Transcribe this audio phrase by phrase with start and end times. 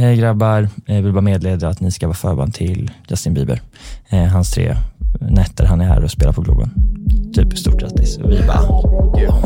[0.00, 3.60] hej grabbar, eh, jag vill bara meddela att ni ska vara förband till Justin Bieber.
[4.08, 4.76] Eh, hans tre
[5.20, 6.70] nätter han är här och spelar på Globen.
[7.34, 8.18] Typ stort grattis.
[8.18, 9.40] Och vi bara, oh my god.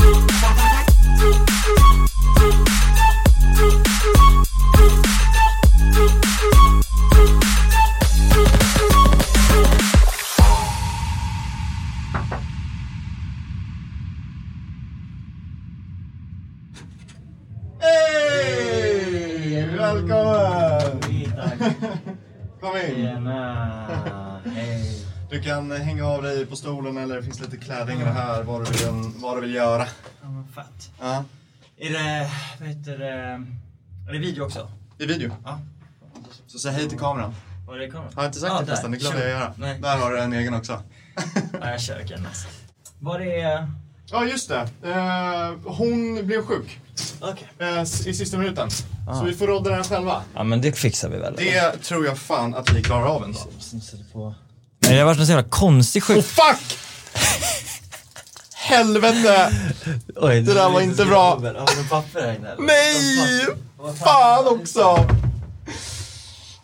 [0.00, 0.37] Thank you.
[22.94, 25.04] Tjena, hej.
[25.30, 28.72] Du kan hänga av dig på stolen eller det finns lite klädhängare här vad du
[28.72, 29.86] vill, vad du vill göra.
[30.22, 30.90] Ja, men fett.
[31.00, 31.24] Ja.
[31.76, 32.30] Är det,
[32.60, 33.10] vad heter det,
[34.08, 34.70] är det video också?
[34.98, 35.30] I video.
[35.44, 35.60] Ja.
[36.46, 37.34] Så säg hej till kameran.
[37.66, 38.12] Var är det kameran?
[38.14, 38.90] Har jag inte sagt Ja, det förresten?
[38.90, 39.52] Det glömde jag göra.
[39.56, 39.78] Nej.
[39.82, 40.82] Där har du en egen också.
[41.60, 42.48] Ja, jag kör, nice.
[42.98, 43.72] Var är...
[44.10, 44.68] Ja, just det.
[44.82, 46.80] Eh, hon blev sjuk
[47.20, 47.48] Okej.
[47.58, 48.68] eh, i sista minuten.
[49.14, 50.22] Så vi får rodda den själva.
[50.34, 51.34] Ja, men det fixar vi väl?
[51.36, 53.38] Det tror jag fan att vi klarar av ändå.
[54.80, 56.24] Nej, det har varit en så jävla konstig Oh sjuk...
[56.24, 56.78] fuck!
[58.54, 59.52] Helvete!
[60.16, 61.30] Oj, det där var inte bra.
[61.30, 62.48] Har du papper här inne?
[62.48, 62.62] eller?
[62.62, 63.46] Nej!
[64.04, 65.06] Fan också!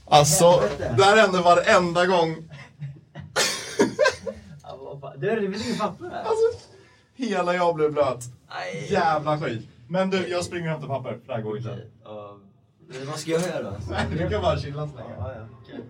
[0.09, 0.63] Alltså,
[0.97, 2.37] det här händer varenda gång.
[5.17, 6.19] Du, det finns inget papper här.
[6.23, 6.69] Alltså,
[7.17, 8.25] hela jag blev blöt.
[8.89, 9.69] Jävla skit.
[9.89, 11.21] Men du, jag springer och hämtar papper.
[11.27, 11.79] Det här går inte.
[12.05, 12.39] Ja,
[12.95, 13.77] eh, Vad ska jag göra då?
[13.91, 15.15] Nej, du kan bara chilla så länge.
[15.19, 15.81] Ja, ja, okej.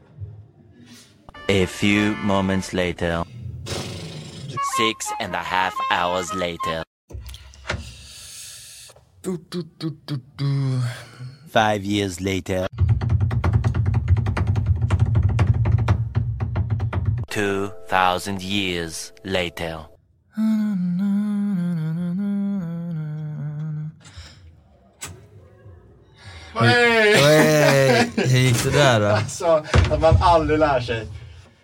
[1.65, 3.25] A few moments later.
[4.79, 6.85] Six and a half hours later.
[11.53, 12.67] Five years later.
[17.31, 19.87] Two thousand years later.
[28.35, 29.19] Hur gick det där då?
[29.29, 29.47] Så
[29.91, 31.07] att man aldrig lär sig.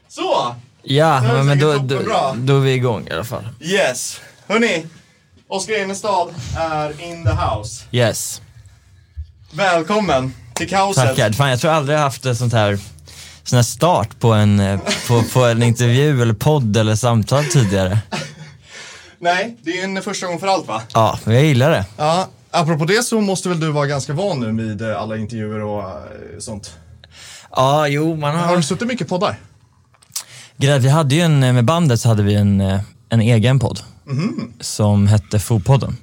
[0.09, 0.55] Så!
[0.83, 2.01] Ja, men, men då, då,
[2.37, 3.49] då är vi igång i alla fall.
[3.61, 4.21] Yes!
[4.47, 4.87] Hörni,
[5.49, 7.85] Oskar Enestad är in the house.
[7.91, 8.43] Yes.
[9.53, 11.05] Välkommen till kaoset.
[11.05, 11.33] Tackar.
[11.33, 12.79] Fan, jag tror aldrig jag haft ett sånt här
[13.45, 17.99] sån här start på en, eh, på, på en intervju eller podd eller samtal tidigare.
[19.19, 20.83] Nej, det är en första gång för allt va?
[20.95, 21.85] Ja, men jag gillar det.
[21.97, 25.61] Ja, apropå det så måste väl du vara ganska van nu med eh, alla intervjuer
[25.61, 25.88] och eh,
[26.38, 26.77] sånt.
[27.56, 28.56] Ja, jo, man Har har...
[28.56, 29.38] du suttit mycket poddar?
[30.56, 32.60] Grej, vi hade ju en, eh, med bandet så hade vi en,
[33.09, 33.81] en egen podd.
[34.60, 35.97] Som hette Fopodden.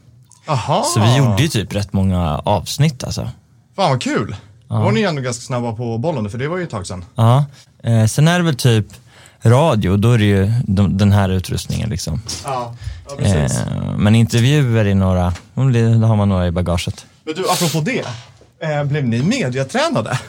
[0.48, 0.84] Aha.
[0.84, 3.30] Så vi gjorde ju typ rätt många avsnitt alltså.
[3.76, 4.36] Fan vad kul.
[4.68, 7.06] Då var ni ändå ganska snabba på bollen för det var ju ett tag sedan.
[7.16, 7.46] Ja.
[7.84, 8.86] Eh, sen är det väl typ
[9.44, 12.22] radio, då är det ju de, den här utrustningen liksom.
[12.44, 12.76] Ja,
[13.10, 13.60] ja precis.
[13.60, 15.62] Eh, men intervjuer i några, då
[16.08, 17.06] har man några i bagaget.
[17.24, 18.06] Men du, apropå det.
[18.60, 20.20] Eh, blev ni mediatränade?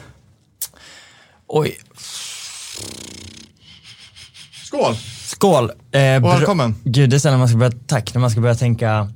[1.47, 1.77] Oj.
[4.65, 4.95] Skål!
[5.25, 5.71] Skål!
[5.91, 6.75] Eh, bra- välkommen.
[6.83, 9.09] Gud, det är sen när man ska börja, tack, när man ska börja tänka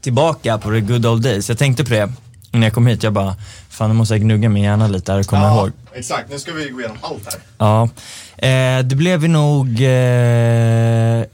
[0.00, 1.48] tillbaka på the good old days.
[1.48, 2.12] Jag tänkte på det
[2.52, 3.36] när jag kom hit, jag bara,
[3.80, 5.72] fan nu måste jag gnugga min hjärna lite här och komma ihåg.
[5.94, 6.30] exakt.
[6.30, 7.40] Nu ska vi gå igenom allt här.
[7.58, 7.82] Ja,
[8.36, 11.24] eh, det blev ju nog eh,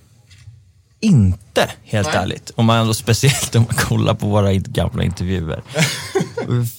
[1.00, 2.16] inte, helt Nej.
[2.16, 2.50] ärligt.
[2.54, 5.62] Om man, speciellt om man kollar på våra gamla intervjuer.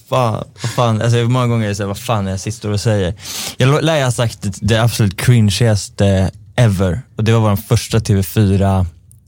[0.09, 2.79] Fan, vad fan, alltså många gånger är så här, vad fan är jag sitter och
[2.79, 3.13] säger?
[3.57, 7.01] Jag lär jag ha sagt det, det absolut cringigaste ever.
[7.17, 8.85] Och det var vår första TV4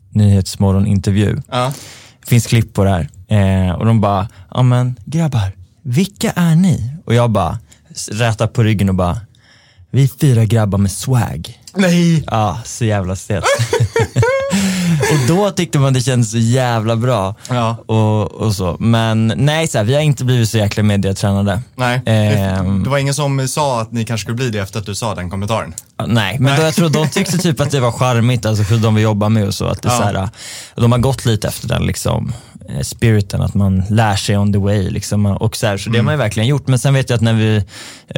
[0.09, 1.41] Nyhetsmorgon-intervju.
[1.51, 1.73] Ja.
[2.21, 3.09] Det finns klipp på det här.
[3.27, 5.58] Eh, och de bara, ja men grabbar,
[5.89, 6.91] vilka är ni?
[7.05, 7.59] Och jag bara,
[8.11, 9.17] rätar på ryggen och bara,
[9.91, 11.59] vi är fyra grabbar med swag.
[11.75, 12.23] Nej!
[12.27, 13.45] Ja, så jävla stelt.
[15.11, 17.35] och då tyckte man det kändes så jävla bra.
[17.49, 17.77] Ja.
[17.85, 18.77] Och, och så.
[18.79, 21.61] Men nej, så här, vi har inte blivit så jäkla mediatränade.
[21.75, 22.01] Nej.
[22.05, 22.83] Ehm.
[22.83, 25.15] Det var ingen som sa att ni kanske skulle bli det efter att du sa
[25.15, 25.73] den kommentaren.
[26.07, 28.95] Nej, men Då, jag tror de tyckte typ att det var charmigt, alltså hur de
[28.95, 29.65] vill jobba med och så.
[29.65, 29.97] Att det Ja.
[29.97, 30.29] så här,
[30.75, 32.33] de har gått lite efter den liksom, eh,
[32.81, 34.89] spiriten, att man lär sig on the way.
[34.89, 36.67] Liksom, och så här, så det har man ju verkligen gjort.
[36.67, 37.63] Men sen vet jag att när vi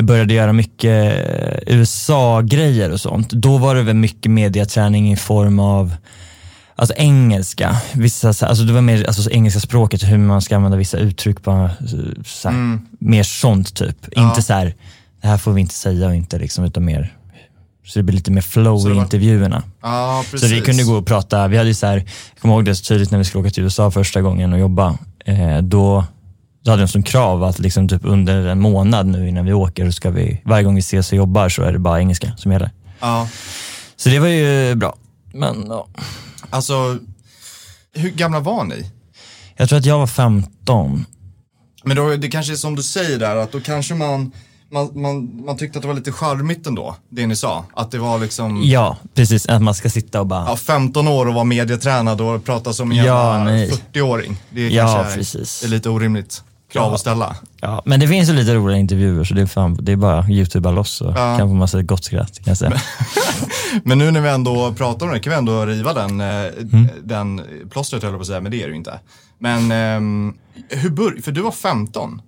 [0.02, 5.60] började göra mycket eh, USA-grejer och sånt, då var det väl mycket mediaträning i form
[5.60, 5.96] av
[6.76, 10.56] Alltså engelska, vissa, så- alltså det var mer alltså, så engelska språket, hur man ska
[10.56, 11.72] använda vissa uttryck, bara,
[12.26, 14.08] så här, mer sånt typ.
[14.18, 14.76] Inte så här,
[15.22, 17.14] det här får vi inte säga och inte liksom, utan mer,
[17.86, 19.64] så det blir lite mer flow det i var- intervjuerna.
[20.32, 20.50] Precis.
[20.50, 22.76] Så vi kunde gå och prata, vi hade ju så här, jag kommer ihåg det
[22.76, 26.06] så tydligt när vi skulle åka till USA första gången och jobba, eh, då
[26.64, 29.86] då hade de som krav att liksom typ under en månad nu innan vi åker,
[29.86, 32.52] så ska vi, varje gång vi ses och jobbar så är det bara engelska som
[32.52, 32.72] gäller.
[33.00, 33.28] Ja.
[33.96, 34.96] Så det var ju bra.
[35.34, 35.88] Men ja.
[36.50, 36.98] Alltså,
[37.96, 38.92] hur gamla var ni?
[39.58, 41.06] jag tror att jag var 15.
[41.84, 44.32] Men då, det kanske är som du säger där, att då kanske man,
[44.72, 47.66] man, man, man tyckte att det var lite charmigt ändå, det ni sa.
[47.74, 49.46] Att det var liksom, Ja, precis.
[49.46, 52.92] Att man ska sitta och bara, ja, 15 år och vara medietränad och prata som
[52.92, 53.72] en Ja, jävla nej.
[53.94, 54.38] 40-åring.
[54.50, 55.64] Det Ja, kanske är, precis.
[55.64, 56.94] är lite orimligt krav Ja.
[56.94, 57.36] att ställa.
[57.62, 57.82] ja.
[57.86, 60.72] Men det finns ju lite roliga intervjuer så det är, fan, det är bara youtuba
[60.72, 61.38] loss så Ja.
[61.38, 62.82] kan få massa gott skratt kan jag säga.
[63.84, 66.28] Men nu när vi ändå pratar om det kan vi ändå riva den, eh,
[66.74, 66.88] Mm.
[67.04, 67.42] den
[67.72, 69.00] plåstret höll jag på att säga, men det är det ju inte.
[69.40, 70.34] Men ehm,
[70.70, 72.22] hur bör, för du var 15?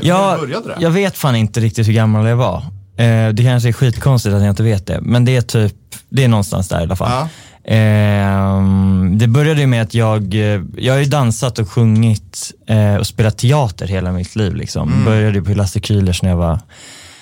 [0.00, 0.76] Ja, Hur började det?
[0.78, 2.56] jag vet fan inte riktigt hur gammal jag var.
[2.96, 5.74] Eh, det kanske är skitkonstigt att jag inte vet det, men det är typ,
[6.08, 7.10] det är någonstans där i alla fall.
[7.10, 7.28] Ja.
[7.74, 12.94] Ehm, det började ju med att jag, eh, jag har ju dansat och sjungit eh,
[12.94, 14.54] och spelat teater hela mitt liv.
[14.54, 14.92] Liksom.
[14.92, 15.04] Mm.
[15.04, 16.58] Började på Lasse Kühlers när jag var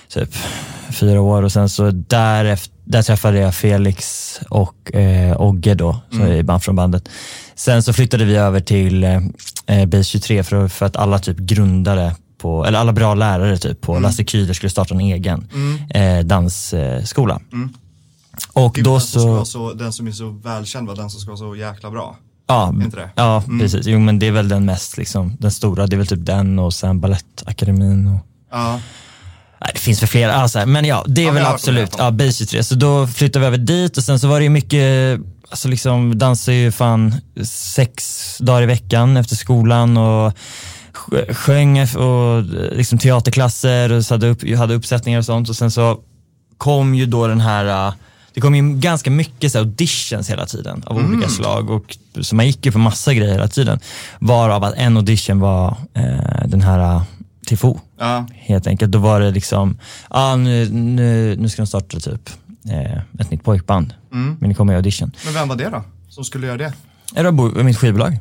[0.08, 0.34] typ
[0.90, 6.32] fyra år och sen så därefter, där träffade jag Felix och eh, Ogge då, Mm.
[6.32, 7.08] är band från bandet.
[7.54, 9.20] Sen så flyttade vi över till eh,
[9.66, 13.80] eh, Base 23 för, för att alla typ grundare på, eller alla bra lärare typ
[13.80, 15.48] på Lasse Kühler skulle starta en egen
[15.90, 17.40] eh, dansskola.
[18.52, 20.94] Och Det är då den, så, så, den som är så välkänd, va?
[20.94, 22.16] den som ska vara så jäkla bra.
[22.46, 23.10] ja, inte det?
[23.14, 23.86] ja precis.
[23.86, 26.58] Jo men det är väl den mest liksom, den stora, det är väl typ den
[26.58, 28.80] och sen Balettakademin och Ja.
[29.60, 32.32] Nej, det finns för flera, alltså, men ja, det är Ja, väl absolut, ja, Base
[32.32, 32.64] 23.
[32.64, 36.18] Så då flyttade vi över dit och sen så var det ju mycket, alltså liksom
[36.18, 40.32] dansade ju fan sex dagar i veckan efter skolan och
[41.34, 45.98] sjöng och liksom teaterklasser och hade, upp, hade uppsättningar och sånt och sen så
[46.58, 47.94] kom ju då den här, äh,
[48.34, 52.46] det kom ju ganska mycket så auditions hela tiden av olika slag och så man
[52.46, 53.78] gick ju på massa grejer hela tiden.
[54.18, 57.02] Varav att en audition var eh, den här äh,
[57.46, 58.26] Tifo Ja.
[58.34, 58.92] helt enkelt.
[58.92, 59.78] Då var det liksom,
[60.08, 62.30] ah, nu, nu, nu ska de starta typ
[62.70, 63.94] eh, ett nytt pojkband.
[64.12, 64.36] Mm.
[64.40, 65.12] Men ni kommer i audition.
[65.24, 65.82] Men vem var det då?
[66.08, 66.72] Som skulle göra det?
[67.14, 68.18] Det bo- mitt skivbolag?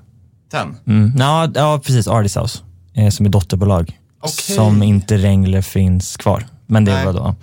[0.52, 0.76] Ten?
[0.88, 1.14] Mm.
[1.18, 2.08] Ja, ja, precis.
[2.08, 2.60] Artist House.
[2.94, 4.00] Eh, som är dotterbolag.
[4.22, 4.56] Okej.
[4.56, 6.46] Som inte längre finns kvar.
[6.68, 7.06] Men det Nej.
[7.06, 7.36] var då.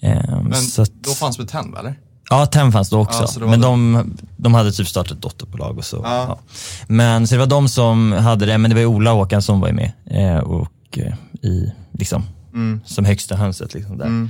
[0.00, 1.94] Eh, Men att, då fanns väl Ten, eller?
[2.30, 3.26] Ja, Ten fanns då också.
[3.34, 4.04] Ja, var men de,
[4.36, 6.00] de hade typ startat ett dotterbolag och så.
[6.04, 6.24] Ja.
[6.28, 6.38] Ja.
[6.86, 9.68] Men så det var de som hade det, men det var ju Ola Håkansson var
[9.68, 9.92] ju med.
[10.10, 12.22] Eh, och eh, i, liksom,
[12.54, 12.80] Mm.
[12.84, 13.74] som högsta hönset.
[13.74, 14.28] Liksom, där.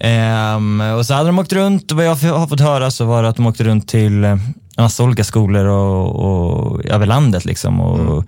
[0.00, 3.22] Ehm, och så hade de åkt runt och vad jag har fått höra så var
[3.22, 4.36] det att de åkte runt till eh,
[4.78, 7.80] massa olika skolor och, och över landet liksom.
[7.80, 8.24] Och, Mm.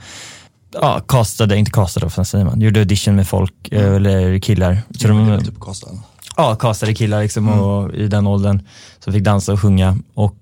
[0.81, 2.60] Ja, castade, inte castade, vad säger man?
[2.60, 4.78] Gjorde audition med folk, eh, eller killar.
[4.98, 5.90] Så de, Typ Karlstad.
[6.37, 7.60] ja, castade killar liksom Mm.
[7.60, 8.60] och, i den åldern
[9.04, 10.37] som fick dansa och sjunga och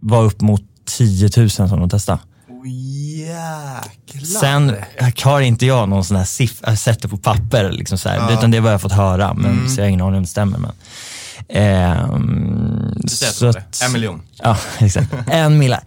[0.00, 2.18] var upp mot 10 000 som de testade.
[2.64, 4.40] Jäklar.
[4.40, 4.74] Sen
[5.24, 8.32] har inte jag någon sån här siff, jag sett det på papper, liksom så här,
[8.32, 9.68] utan det är vad jag fått höra, men, Mm.
[9.68, 10.58] så jag har ingen aning om det stämmer.
[10.58, 10.72] Men,
[11.48, 12.08] säger
[13.08, 14.22] så att En miljon.
[14.42, 15.14] Ja, exakt.
[15.26, 15.80] En mille.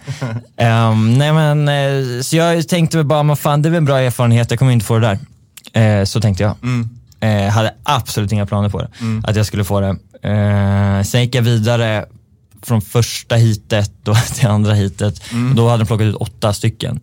[0.57, 3.85] Ehm, nej men, eh, så jag tänkte väl bara, men fan det är väl en
[3.85, 5.17] bra erfarenhet, jag kommer inte få det
[5.73, 5.99] där.
[5.99, 6.55] Eh, så tänkte jag.
[6.63, 6.89] Mm.
[7.19, 8.89] Eh, hade absolut inga planer på det,
[9.23, 9.97] att jag skulle få det.
[11.05, 12.05] Sen gick jag vidare
[12.61, 15.21] från första hitet då till andra hitet.
[15.49, 16.99] Och då hade de plockat ut åtta stycken.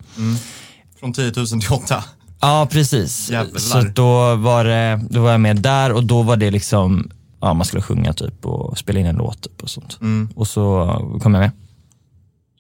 [1.01, 2.05] Från 10 000 till 8.
[2.41, 3.31] Ja, precis.
[3.31, 3.61] Jävlar.
[3.61, 7.11] Så då var, det, då var jag med där och då var det liksom,
[7.43, 9.99] ja man skulle sjunga typ och spela in en låt typ och sånt.
[10.35, 10.87] Och så
[11.23, 11.51] kom jag med.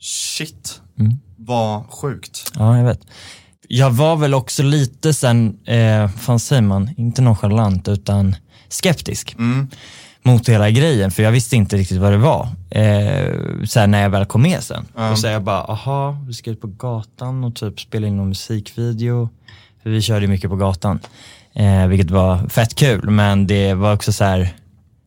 [0.00, 0.80] Shit.
[0.98, 1.18] Mm.
[1.36, 2.52] Vad sjukt.
[2.58, 3.00] Ja, jag vet.
[3.68, 8.36] Jag var väl också lite sen, eh, fan säger man, inte nonchalant utan
[8.68, 9.36] skeptisk
[10.22, 12.48] mot hela grejen för jag visste inte riktigt vad det var.
[12.70, 13.34] Eh,
[13.68, 14.86] sen när jag väl kom med sen.
[15.10, 18.28] Och så jag bara, aha, vi ska ut på gatan och typ spela in någon
[18.28, 19.28] musikvideo.
[19.82, 21.00] För vi körde mycket på gatan.
[21.54, 24.54] Eh, vilket var fett kul men det var också så här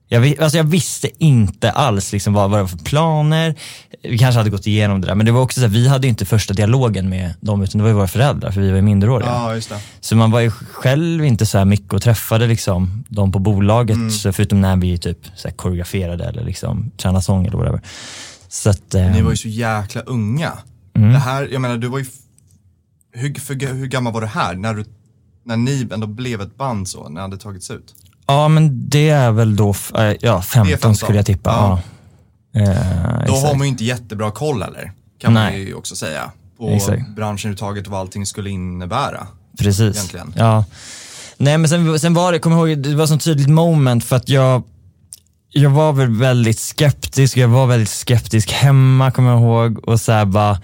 [0.08, 3.56] jag, alltså jag visste inte alls liksom vad, vad det var för planer.
[4.04, 6.08] Vi kanske hade gått igenom det där, men det var också så här, vi hade
[6.08, 8.76] ju inte första dialogen med dem, utan det var ju våra föräldrar, för vi var
[8.76, 9.30] ju minderåriga.
[9.30, 9.80] Ja, just det.
[10.00, 13.96] Så man var ju själv inte så här mycket och träffade liksom dem på bolaget,
[13.98, 14.34] Mm.
[14.34, 17.82] förutom när vi typ så här koreograferade eller liksom tränade sång eller whatever.
[18.50, 20.52] Så att, eh, Ni var ju så jäkla unga.
[20.96, 21.12] Mm.
[21.14, 22.06] Det här, jag menar du var ju,
[23.14, 24.86] hur, för, hur gammal var du här när, du,
[25.46, 27.96] när ni ändå blev ett band så, när det hade tagits ut?
[28.27, 30.96] Ja men det är väl då, eh, ja 15, 15.
[30.96, 31.50] skulle jag tippa.
[31.51, 31.82] Ja.
[32.51, 32.62] Ja.
[32.62, 32.67] Eh,
[33.17, 33.48] Då exakt.
[33.48, 34.91] har man ju inte jättebra koll heller,
[35.22, 35.60] kan man Nej.
[35.67, 36.32] ju också säga.
[36.58, 37.10] På Exakt.
[37.15, 39.27] branschen överhuvudtaget och vad allting skulle innebära.
[39.60, 39.96] Precis.
[39.96, 40.34] egentligen.
[40.38, 40.65] Ja.
[41.38, 44.29] Nej men sen, sen var det, kom ihåg, det var så tydligt moment för att
[44.29, 44.63] jag,
[45.51, 50.12] jag var väl väldigt skeptisk, jag var väldigt skeptisk hemma kommer jag ihåg och så
[50.12, 50.62] här bara,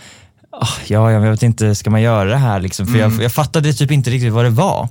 [0.51, 2.87] ah, ja, jag vet inte, ska man göra det här liksom?
[2.87, 4.87] För jag, jag fattade typ inte riktigt vad det var.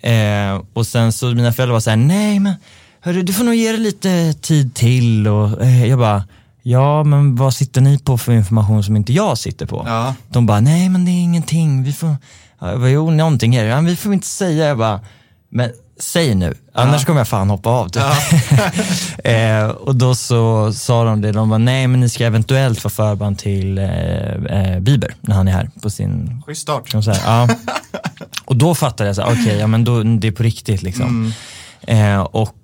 [0.00, 2.54] Eh, och sen så mina föräldrar var så här, nej men
[3.00, 6.24] hörru, du får nog ge det lite tid till och eh, jag bara,
[6.62, 9.84] ja men vad sitter ni på för information som inte jag sitter på?
[9.86, 10.14] Ja.
[10.28, 12.16] De bara, nej men det är ingenting, vi får,
[12.60, 15.00] ja, jag bara, jo någonting är det, ja, vi får inte säga, jag bara,
[15.48, 17.88] men säg nu, annars kommer jag fan hoppa av.
[17.88, 18.02] Typ.
[19.24, 22.90] eh, och då så sa de det, de bara, nej men ni ska eventuellt få
[22.90, 26.94] förband till eh, eh, Bieber när han är här på sin Schysst start.
[26.94, 27.48] här, ja.
[28.50, 31.32] Och då fattade jag så okej, ja men då, det är på riktigt liksom.
[31.80, 32.56] Eh, och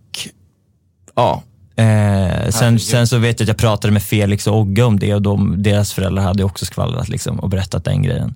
[1.15, 1.43] ja,
[1.77, 5.15] eh, sen, sen så vet jag att jag pratade med Felix och Ogge om det
[5.15, 8.35] och de, deras föräldrar hade också skvallrat liksom, och berättat den grejen.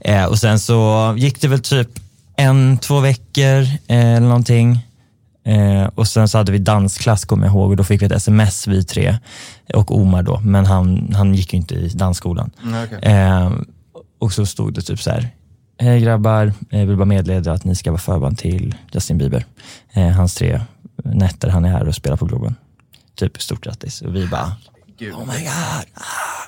[0.00, 1.88] Eh, och sen så gick det väl typ
[2.36, 4.78] en, två veckor eh, eller någonting.
[5.44, 8.12] Eh, och sen så hade vi dansklass kommer jag ihåg och då fick vi ett
[8.12, 9.18] sms vi tre
[9.74, 12.50] och Omar då, men han, han gick ju inte i dansskolan.
[12.62, 12.98] Mm, okej.
[13.12, 13.52] Eh,
[14.18, 15.30] och så stod det typ så här.
[15.78, 19.44] Hej grabbar, jag vill bara meddela att ni ska vara förband till Justin Bieber.
[19.92, 20.60] Eh, hans tre
[21.04, 22.54] nätter han är här och spelar på Globen.
[23.16, 24.02] Typ stort grattis.
[24.02, 24.56] Och vi bara,
[24.98, 25.14] Gud.
[25.14, 26.02] oh my god.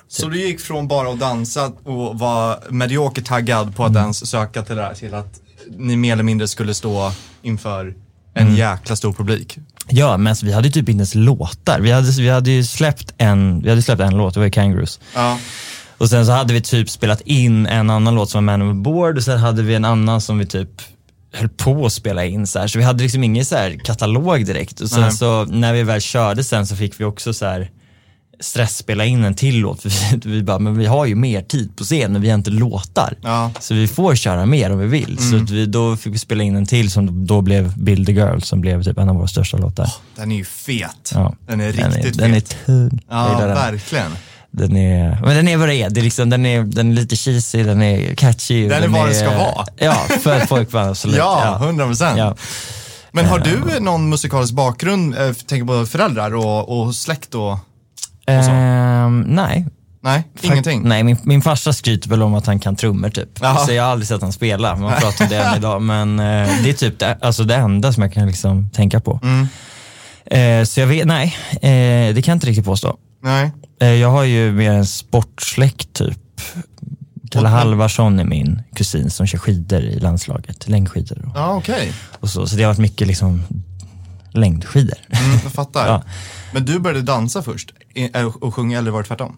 [0.07, 4.01] Så du gick från bara att dansa och vara mediokert taggad på att Mm.
[4.01, 5.39] ens söka till det här till att
[5.77, 7.95] ni mer eller mindre skulle stå inför
[8.33, 8.55] en Mm.
[8.55, 9.57] jäkla stor publik.
[9.89, 11.79] Ja, men alltså, vi hade typ inte ens låtar.
[11.79, 14.51] Vi hade, vi hade ju släppt en, vi hade släppt en låt, det var ju
[14.51, 14.99] Kangaroos.
[15.15, 15.39] Ja.
[15.97, 19.17] Och sen så hade vi typ spelat in en annan låt som var Man Overboard
[19.17, 20.69] och sen hade vi en annan som vi typ
[21.33, 22.67] höll på att spela in så här.
[22.67, 24.79] Så vi hade liksom ingen så här katalog direkt.
[24.79, 25.11] Och sen Nej.
[25.11, 27.69] så när vi väl körde sen så fick vi också så här
[28.39, 29.81] stressspela in en till låt.
[29.81, 32.35] För vi, vi bara, men vi har ju mer tid på scen men vi har
[32.35, 33.17] inte låtar.
[33.21, 33.51] Ja.
[33.59, 35.17] Så vi får köra mer om vi vill.
[35.17, 38.11] Så att vi, då fick vi spela in en till som då blev Build the
[38.13, 39.89] Girl som blev typ en av våra största låtar.
[40.15, 41.11] Den är ju fet.
[41.13, 41.33] Ja.
[41.47, 42.57] Den är Den är, riktigt den är fet.
[42.65, 42.99] tung.
[43.09, 43.47] Ja, gillar
[43.91, 44.11] den.
[44.51, 45.89] Den är, men den är vad det är.
[45.89, 48.63] Det är liksom, den, är, den är lite cheesy, den är catchy.
[48.63, 49.65] och Den är vad det ska vara.
[49.77, 51.17] Ja, för ett pojkband absolut.
[51.19, 52.17] Ja, hundra procent.
[52.17, 52.35] Ja.
[53.11, 57.57] Men har du någon musikalisk bakgrund, eh, tänker på föräldrar och, och släkt och,
[58.27, 59.65] Ehm, nej.
[60.01, 60.81] nej, ingenting?
[60.83, 63.39] Nej, min, min farsa skryter väl om att han kan trummor typ.
[63.65, 64.75] Så jag har aldrig sett han spela.
[64.75, 65.81] Man pratar om det än idag.
[65.81, 69.19] Men eh, det är typ det, alltså det enda som jag kan liksom tänka på.
[69.23, 69.47] Mm.
[70.25, 72.97] Eh, så jag vet, nej, eh, det kan jag inte riktigt påstå.
[73.23, 73.51] Nej.
[73.79, 76.41] Eh, jag har ju mer en sportsläkt typ.
[77.31, 81.93] Kalle Halvarsson är min kusin som kör skidor i landslaget, längdskidor och, Ja, okej.
[82.19, 82.47] och så.
[82.47, 83.43] Så det har varit mycket liksom
[84.31, 84.97] längdskidor.
[85.09, 85.87] Mm, jag fattar.
[85.91, 86.03] Ja.
[86.53, 87.71] Men du började dansa först
[88.13, 89.37] eh, och sjunga eller var det tvärtom?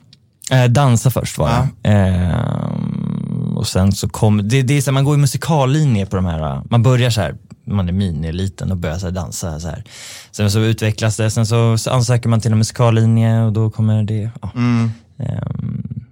[0.51, 1.89] Eh, dansa först var det.
[1.89, 6.15] Ehm, och sen så kom, det, det är så här, man går i musikallinje på
[6.15, 7.36] de här, man börjar så här,
[7.75, 9.83] man är mini-eliten och börjar så dansa så här.
[10.31, 14.31] Sen så utvecklas det, sen så, ansöker man till en musikallinje och då kommer det,
[14.41, 14.51] ja.
[14.55, 14.91] Mm.
[15.19, 16.03] Ehm,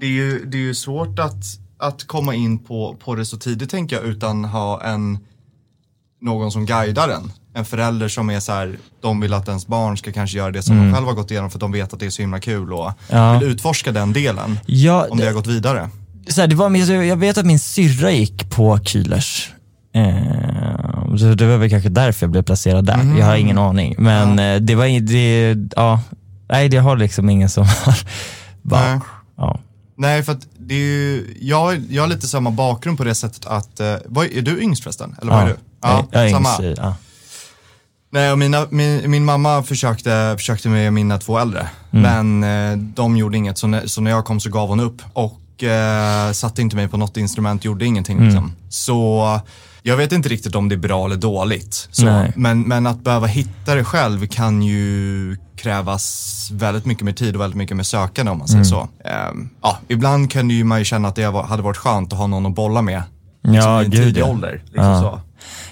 [0.00, 1.44] Det är ju, det är ju svårt att,
[1.78, 5.18] att komma in på, på det så tidigt tänker jag utan ha en,
[6.20, 7.32] någon som guidar en.
[7.54, 10.62] En förälder som är så här, de vill att ens barn ska kanske göra det
[10.62, 12.40] som de själva har gått igenom för att de vet att det är så himla
[12.40, 13.38] kul och Ja.
[13.38, 14.58] vill utforska den delen.
[14.66, 15.90] ja, Om det har gått vidare.
[16.28, 19.48] så här, det var, jag vet att min syrra gick på Kühlers.
[19.94, 20.67] Eh,
[21.16, 23.14] så det var väl kanske därför jag blev placerad där.
[23.18, 23.94] Jag har ingen aning.
[23.98, 26.00] Men eh, det var ing- det, ja,
[26.48, 27.98] nej det har liksom ingen som har
[28.62, 29.00] bara, Nej.
[29.36, 29.60] ja.
[29.96, 33.46] Nej, för att det är ju, jag, jag har lite samma bakgrund på det sättet
[33.46, 35.16] att, eh, vad, är du yngst förresten?
[35.22, 35.56] Eller vad är du?
[35.82, 36.48] jag, jag är samma.
[36.62, 36.94] yngst ja.
[38.10, 42.36] Nej, och mina, min, min mamma försökte, försökte med mina två äldre, Mm.
[42.38, 43.58] men eh, de gjorde inget.
[43.58, 46.88] Så när, så när jag kom så gav hon upp och eh, satte inte mig
[46.88, 48.16] på något instrument, gjorde ingenting.
[48.16, 48.28] Mm.
[48.28, 48.52] Liksom.
[48.68, 49.40] Så
[49.82, 51.88] jag vet inte riktigt om det är bra eller dåligt.
[51.90, 57.34] Så, men, men att behöva hitta det själv kan ju krävas väldigt mycket mer tid
[57.34, 58.64] och väldigt mycket mer sökande om man Mm.
[58.64, 59.08] säger så.
[59.08, 62.26] Ehm, ja, ibland kan ju man ju känna att det hade varit skönt att ha
[62.26, 63.02] någon att bolla med.
[63.42, 64.26] liksom Ja, i en gud, tidig ja.
[64.26, 64.62] ålder.
[64.64, 65.00] Liksom Ja.
[65.00, 65.20] så.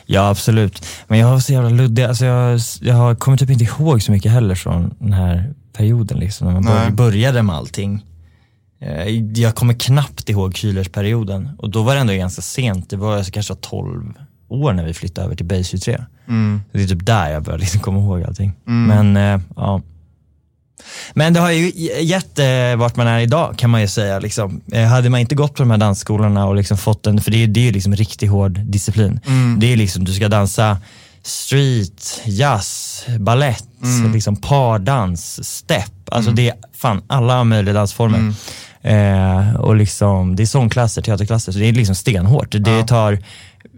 [0.07, 0.87] ja, absolut.
[1.09, 4.33] Men jag har så jävla luddig, alltså jag, jag kommer typ inte ihåg så mycket
[4.33, 6.19] heller från den här perioden.
[6.19, 8.05] Liksom, när man började med allting.
[8.81, 9.09] Eh,
[9.43, 12.91] Jag kommer knappt ihåg Kühlers-perioden och då var det ändå ganska sent.
[12.91, 14.13] Det var alltså kanske 12
[14.49, 16.05] år när vi flyttade över till Base 23.
[16.29, 16.61] Mm.
[16.73, 18.53] Det är typ där jag började liksom komma ihåg allting.
[18.65, 19.83] Men eh, ja.
[21.15, 24.19] Men det har ju gett eh, vart man är idag kan man ju säga.
[24.19, 24.61] Liksom.
[24.73, 27.43] Eh, hade man inte gått på de här dansskolorna och liksom fått en, för det,
[27.43, 29.21] är- det är ju liksom riktigt hård disciplin.
[29.59, 30.79] Det är liksom, du ska dansa
[31.27, 33.69] street, jazz, ballett,
[34.13, 35.93] liksom pardans, step.
[36.11, 38.35] Alltså det är fan alla möjliga dansformer.
[38.83, 42.51] Eh, och liksom, det är sångklasser, teaterklasser, så det är liksom stenhårt.
[42.51, 43.19] Det tar,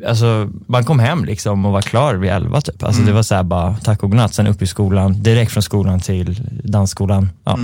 [0.07, 2.83] alltså man kom hem liksom och var klar vid elva typ.
[2.83, 5.62] Alltså det var så här bara tack och godnatt, sen upp i skolan, direkt från
[5.62, 7.31] skolan till dansskolan.
[7.45, 7.59] Ja.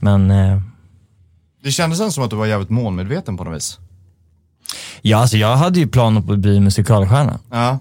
[0.00, 0.60] Men eh,
[1.64, 3.78] Det kändes som att du var jävligt målmedveten på något vis.
[5.02, 7.38] Ja, alltså jag hade ju planer på att bli musikalstjärna.
[7.50, 7.78] Ja.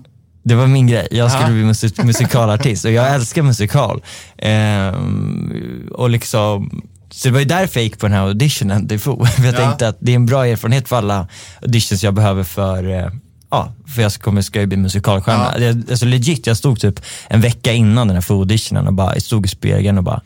[0.49, 1.07] Det var min grej.
[1.11, 4.01] Jag skulle bli musik- musikalartist och jag älskar musikal.
[4.37, 8.99] Ehm, och liksom, så det var ju därför jag gick på den här auditionen till
[8.99, 9.25] FO.
[9.35, 9.57] För jag Ja.
[9.57, 11.27] tänkte att det är en bra erfarenhet för alla
[11.61, 13.07] auditions jag behöver för, eh,
[13.51, 15.53] ja, för jag kommer, ska ju bli musikalstjärna.
[15.57, 15.63] Ja.
[15.63, 19.21] Jag, alltså legit, jag stod typ en vecka innan den här FO-auditionen och bara, jag
[19.23, 20.21] stod i spegeln och bara,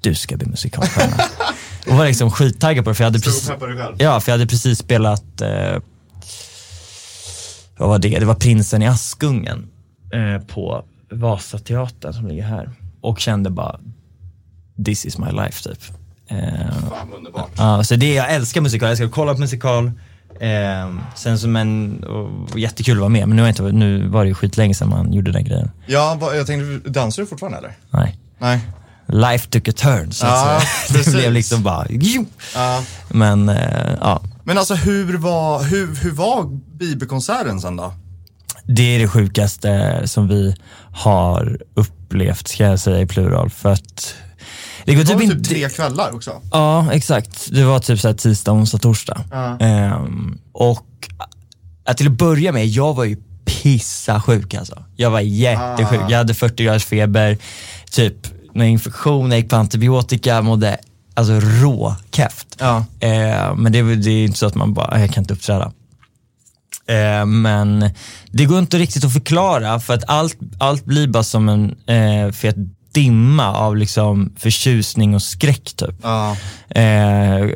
[0.00, 1.16] du ska bli musikalstjärna.
[1.90, 3.50] och var liksom skittaggad på det för jag hade precis.
[3.98, 5.80] Ja, för jag hade precis spelat, eh,
[7.82, 8.18] vad var det?
[8.18, 9.66] Det var Prinsen i Askungen
[10.12, 12.70] eh, på Vasateatern som ligger här.
[13.00, 13.80] Och kände bara,
[14.84, 15.78] this is my life typ.
[16.28, 16.38] Eh,
[16.90, 17.50] Fan, underbart.
[17.56, 19.90] ja, så det, jag älskar musikal, jag älskar att kolla på musikal.
[20.40, 24.28] Eh, sen som en, och, jättekul att vara med, men nu, inte, nu var det
[24.28, 25.70] ju skitlänge sedan man gjorde den grejen.
[25.86, 27.72] Ja, jag tänkte, dansar du fortfarande eller?
[27.90, 28.18] Nej.
[28.38, 28.60] Nej.
[29.06, 31.02] Life took a turn så att Ja, säga.
[31.04, 31.86] Det blev liksom bara.
[32.54, 32.82] Ja.
[33.08, 36.44] Men eh, ja, Men alltså hur var, hur, hur var
[36.78, 37.94] Bibelkonserten sen då?
[38.64, 40.56] Det är det sjukaste som vi
[40.92, 43.50] har upplevt, ska jag säga i plural.
[43.50, 44.14] För att
[44.84, 46.40] det går Det var typ typ tre kvällar också?
[46.52, 47.48] Ja, exakt.
[47.50, 49.24] Det var typ så här tisdag, onsdag, torsdag.
[49.30, 49.58] Ja.
[49.58, 50.86] Ehm, och
[51.84, 54.84] att till att börja med, jag var ju pissa sjuk alltså.
[54.96, 56.00] Jag var jättesjuk.
[56.00, 56.10] Ah.
[56.10, 57.38] Jag hade 40 graders feber,
[57.90, 58.14] typ
[58.54, 60.78] någon infektion, jag gick på antibiotika, mådde
[61.14, 62.56] alltså råkäft.
[62.58, 62.84] Ja.
[63.00, 65.72] Eh, men det, det är inte så att man bara, jag kan inte uppträda.
[66.86, 67.90] Eh, men
[68.30, 72.32] det går inte riktigt att förklara för att allt, allt blir bara som en eh,
[72.32, 72.56] fet
[72.92, 75.94] dimma av liksom förtjusning och skräck typ.
[76.02, 76.36] Ja.
[76.68, 77.48] Eh,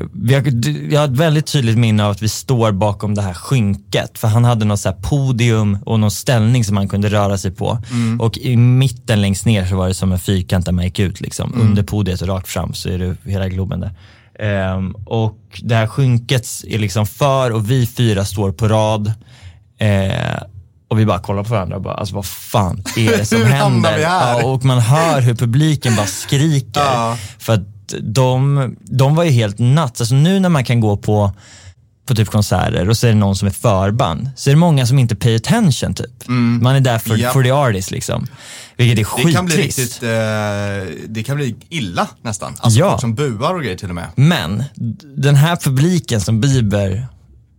[0.53, 4.19] du- jag har ett väldigt tydligt minne av att vi står bakom det här skynket.
[4.19, 7.79] För han hade något så podium och någon ställning som han kunde röra sig på.
[8.21, 11.21] Och i mitten längst ner så var det som en fyrkant där man gick ut.
[11.21, 11.55] Liksom.
[11.61, 13.91] Under podiet och rakt fram så är det hela Globen där.
[14.39, 19.13] Ehm, och det här skynket är liksom för och vi fyra står på rad.
[19.79, 20.43] Eh,
[20.89, 23.99] och vi bara kollar på varandra och bara, alltså vad fan är det som händer?
[23.99, 26.81] Ja, och man hör hur publiken bara skriker.
[26.81, 27.19] Ja.
[27.39, 27.61] För att
[28.01, 30.01] de, de var ju helt nuts.
[30.01, 31.33] Alltså nu när man kan gå på,
[32.07, 34.87] på typ konserter och så är det någon som är förband, så är det många
[34.87, 36.29] som inte pay attention typ.
[36.63, 37.33] Man är där för, Japp.
[37.33, 38.27] for the artist liksom.
[38.77, 39.79] Vilket är Det kan bli skittrist.
[39.79, 42.55] riktigt, eh, det kan bli illa nästan.
[42.61, 42.91] Alltså Ja.
[42.91, 44.07] folk som buar och grejer till och med.
[44.17, 44.65] Men
[45.17, 47.07] den här publiken som Bieber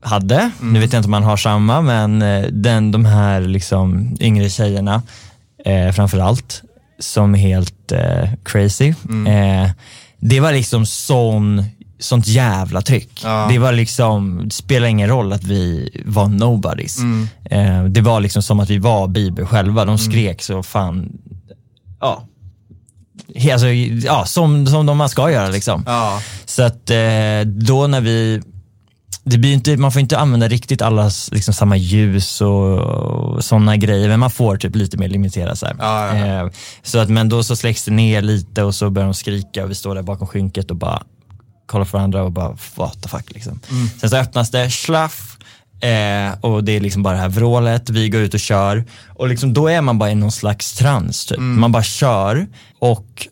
[0.08, 4.18] hade, nu vet jag inte om man har samma, men eh, den, de här liksom
[4.20, 5.02] yngre tjejerna
[5.66, 6.62] eh, framförallt,
[7.00, 8.94] som är helt eh, crazy.
[9.28, 9.70] Eh,
[10.20, 11.64] det var liksom sån,
[12.00, 13.22] sånt jävla tryck.
[13.24, 13.48] Ja.
[13.50, 16.98] Det var liksom, det spelar ingen roll att vi var nobodies.
[17.50, 19.86] Eh, det var liksom som att vi var Bieber själva.
[19.86, 21.12] De skrek så fan,
[22.00, 22.24] ja,
[23.52, 25.84] Alltså, ja, som, som de man ska göra liksom.
[25.86, 26.22] Ja.
[26.46, 28.42] Så att eh, då när vi,
[29.30, 33.78] det blir inte, man får inte använda riktigt allas liksom, samma ljus och, och sådana
[33.78, 35.76] grejer, men man får typ lite mer limitera så här.
[35.80, 36.46] Ja, ja, ja.
[36.46, 36.52] Eh,
[36.84, 39.70] så att, men då så släcks det ner lite och så börjar de skrika och
[39.70, 41.04] vi står där bakom skynket och bara
[41.66, 43.60] kollar på varandra och bara what the fuck liksom.
[43.70, 43.90] Mm.
[44.00, 45.38] Sen så öppnas det, slaff,
[45.80, 48.86] Eh, och det är liksom bara det här vrålet, vi går ut och kör.
[49.08, 51.38] Och liksom då är man bara i någon slags trans typ.
[51.38, 51.60] Mm.
[51.60, 52.48] Man bara kör
[52.80, 53.28] och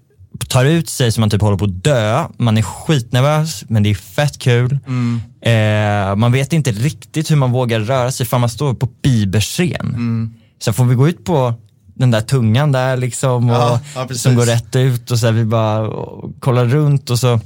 [0.48, 2.28] tar ut sig som man typ håller på att dö.
[2.38, 4.80] Man är skitnervös, men det är fett kul.
[4.88, 5.21] Mm.
[5.41, 9.86] Eh, man vet inte riktigt hur man vågar röra sig, för man står på Bieberscen.
[9.95, 10.34] Mm.
[10.60, 11.54] Så får vi gå ut på
[11.95, 15.34] den där tungan där liksom, och, Ja, ja, som går rätt ut och så här,
[15.34, 15.91] vi bara
[16.39, 17.39] kollar runt och så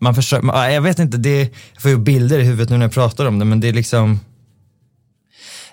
[0.00, 1.40] man försöker, man, jag vet inte, det,
[1.72, 3.72] jag får ju bilder i huvudet nu när jag pratar om det, men det är
[3.72, 4.20] liksom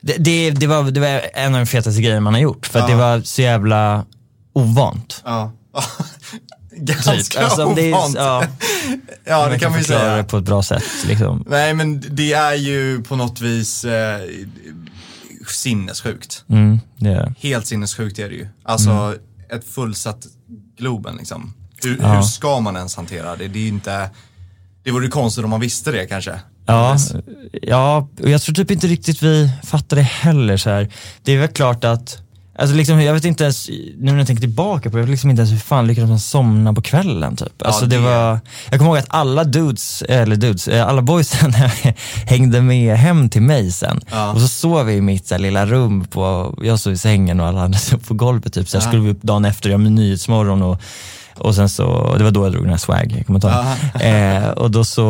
[0.01, 2.79] det, det, det, var, det var en av de fetaste grejerna man har gjort, för
[2.79, 2.87] Ja.
[2.87, 4.05] det var så jävla
[4.53, 5.21] ovant.
[5.25, 5.51] Ja.
[6.77, 7.43] Ganska Typ.
[7.43, 8.15] Alltså, det är- ovant.
[8.15, 8.43] ja,
[9.25, 10.15] Ja, det kan man ju säga.
[10.15, 10.83] det på ett bra sätt.
[11.07, 11.45] Liksom.
[11.49, 14.21] Nej, men det är ju på något vis eh,
[15.47, 16.43] sinnessjukt.
[16.49, 16.79] Mm.
[17.37, 18.47] Helt sinnessjukt är det ju.
[18.63, 19.15] Alltså
[19.49, 20.25] ett fullsatt
[20.77, 21.53] Globen liksom.
[21.83, 22.13] Hur, Ja.
[22.15, 23.47] hur ska man ens hantera det?
[23.47, 24.09] Det är inte,
[24.83, 26.39] det vore ju konstigt om man visste det kanske.
[26.65, 26.97] Ja,
[27.61, 30.57] ja, och jag tror typ inte riktigt vi fattar det heller.
[30.57, 30.89] Så här.
[31.23, 32.17] Det är väl klart att,
[32.59, 35.11] alltså liksom, jag vet inte ens, nu när jag tänker tillbaka på det, jag vet
[35.11, 37.61] liksom inte ens hur fan lyckades man somna på kvällen typ.
[37.65, 37.95] Alltså det...
[37.95, 41.53] det- var, jag kommer ihåg att alla dudes, eller dudes, eh, alla boysen
[42.25, 43.99] hängde med hem till mig sen.
[44.11, 44.31] Ja.
[44.31, 47.39] Och så sov vi i mitt så här, lilla rum, på, jag sov i sängen
[47.39, 48.69] och alla andra sov på golvet typ.
[48.69, 48.87] Så jag Ja.
[48.87, 50.81] skulle upp dagen efter, jag med Nyhetsmorgon och
[51.37, 54.11] och sen så, det var då jag drog den här swag, jag kommer inte ihåg.
[54.13, 55.03] eh, Och då så,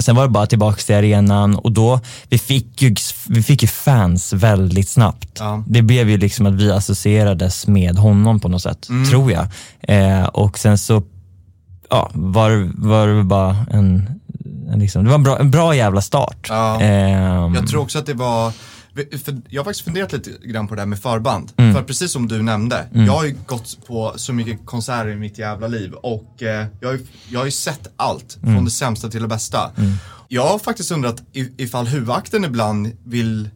[0.00, 2.94] sen var det bara tillbaka till arenan och då, vi fick ju,
[3.28, 5.36] vi fick ju fans väldigt snabbt.
[5.38, 5.64] Ja.
[5.66, 9.08] Det blev ju liksom att vi associerades med honom på något sätt, Mm.
[9.08, 9.46] tror jag.
[9.80, 11.02] Eh, och sen så
[11.90, 14.10] ja, var, var det bara en,
[14.72, 16.46] en, liksom, det var en bra, en bra jävla start.
[16.48, 16.80] Ja.
[16.80, 18.52] Ehm, Jag tror också att det var,
[19.48, 21.52] jag har faktiskt funderat lite grann på det här med förband.
[21.56, 21.74] Mm.
[21.74, 25.38] För precis som du nämnde, jag har ju gått på så mycket konserter i mitt
[25.38, 28.54] jävla liv och eh, jag, har ju, jag har ju sett allt, Mm.
[28.54, 29.70] från det sämsta till det bästa.
[30.28, 33.50] Jag har faktiskt undrat i- ifall huvudakten ibland vill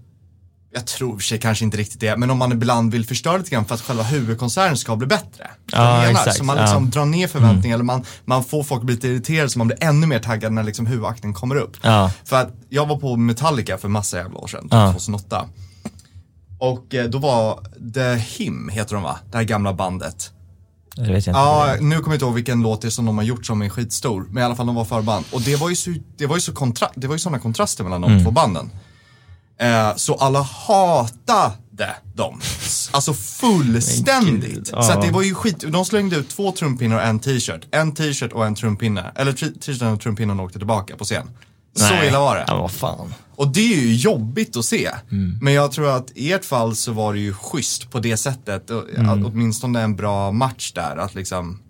[0.75, 3.65] jag tror sig kanske inte riktigt det, men om man ibland vill förstöra lite grann
[3.65, 5.51] för att själva huvudkonserten ska bli bättre.
[5.73, 6.63] Ja, exakt, Så man ja.
[6.63, 6.73] Mm.
[6.85, 9.67] liksom drar ner förväntningar eller man, man får folk att bli lite irriterade så man
[9.67, 11.77] blir ännu mer taggad när liksom huvudakten kommer upp.
[11.83, 12.11] Ja.
[12.25, 14.93] För att jag var på Metallica för massa jävla år sedan, Ja.
[14.93, 15.45] 2008.
[16.59, 17.61] Och eh, då var
[17.95, 19.19] The Him, heter de va?
[19.31, 20.31] Det här gamla bandet.
[20.97, 21.31] det vet jag inte.
[21.31, 23.63] Ja, nu kommer jag inte ihåg vilken låt det är som de har gjort som
[23.63, 24.27] är skitstor.
[24.31, 25.25] Men i alla fall de var förband.
[25.33, 27.85] Och det var ju så, det var ju så kontra, det var ju sådana kontraster
[27.85, 28.25] mellan de Mm.
[28.25, 28.71] två banden.
[29.61, 32.41] Eh, så alla hatade dem.
[32.93, 34.67] Alltså fullständigt.
[34.67, 37.67] Så att det var ju skit, de slängde ut två trumpinnar och en t-shirt.
[37.71, 39.13] En t-shirt och en trumpinne.
[39.15, 41.31] Eller t-shirten och trumpinnen åkte tillbaka på scen.
[41.77, 42.09] Så Nej.
[42.09, 42.45] illa var det.
[42.47, 43.15] Ja, vad fan.
[43.37, 44.91] Och det är ju jobbigt att se.
[45.11, 45.39] Mm.
[45.43, 48.71] Men jag tror att i ert fall så var det ju schysst på det sättet.
[48.71, 49.27] Mm.
[49.27, 50.97] åtminstone en bra match där.
[50.97, 51.61] Att liksom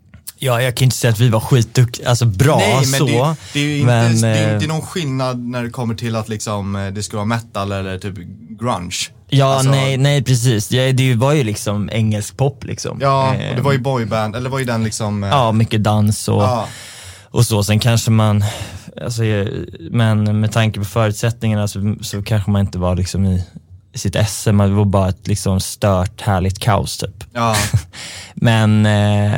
[0.44, 3.06] Ja, jag kan inte säga att vi var skitduktiga, alltså bra Nej, men så.
[3.06, 5.94] det, det är ju inte, men, det är eh, inte någon skillnad när det kommer
[5.94, 8.14] till att liksom, eh, det ska vara metal eller typ
[8.60, 8.96] grunge.
[9.28, 10.72] Ja, Alltså, nej, nej precis.
[10.72, 12.98] Ja, det var ju liksom engelsk pop liksom.
[13.00, 15.24] Ja, och det var ju boyband, eller var ju den liksom...
[15.24, 16.68] eh, Ja, mycket dans och, ja.
[17.30, 17.64] och så.
[17.64, 18.44] Sen kanske man,
[19.02, 19.22] alltså,
[19.90, 23.44] men med tanke på förutsättningarna så, så kanske man inte var liksom i
[23.94, 27.24] sitt esse, man var bara ett liksom stört härligt kaos typ.
[27.32, 27.56] ja.
[28.34, 29.32] Men eh,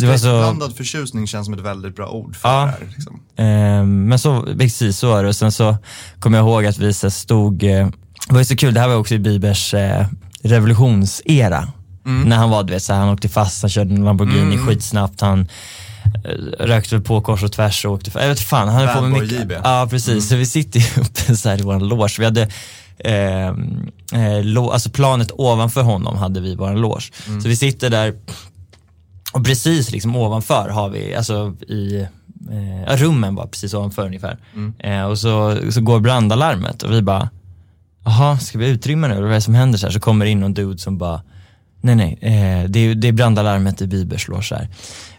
[0.00, 2.60] det var så, Skräckblandad förtjusning känns som ett väldigt bra ord för Ja.
[2.64, 2.78] det här.
[2.96, 3.20] Liksom.
[3.36, 5.28] Eh, men så, precis så var det.
[5.28, 5.76] Och sen så
[6.20, 7.88] kommer jag ihåg att vi så stod, eh,
[8.28, 10.06] det var så kul, det här var också i Bibers eh,
[10.42, 11.68] revolutionsera.
[12.06, 15.20] När han var, du vet, så här, han åkte fast, han körde en Lamborghini skitsnabbt,
[15.20, 15.48] han
[16.24, 16.30] eh,
[16.66, 19.00] rökte väl på kors och tvärs och åkte, fa- jag vet fan, han höll på
[19.02, 19.60] med mycket.
[19.64, 22.48] Ja precis, så vi sitter ju uppe så här i vår loge, vi hade
[22.98, 27.10] eh, eh, alltså planet ovanför honom hade vi vår loge.
[27.42, 28.14] Så vi sitter där
[29.32, 32.06] och precis liksom ovanför har vi, alltså i
[32.86, 34.38] eh, rummen var precis ovanför ungefär.
[34.78, 37.28] Eh, och så, så går brandalarmet och vi bara,
[38.04, 39.12] jaha, ska vi utrymma nu?
[39.14, 39.78] Eller vad är det som händer?
[39.78, 41.22] Så, här, så kommer det in någon dude som bara,
[41.80, 44.68] nej nej, eh, det, är, det är brandalarmet i Bibers här.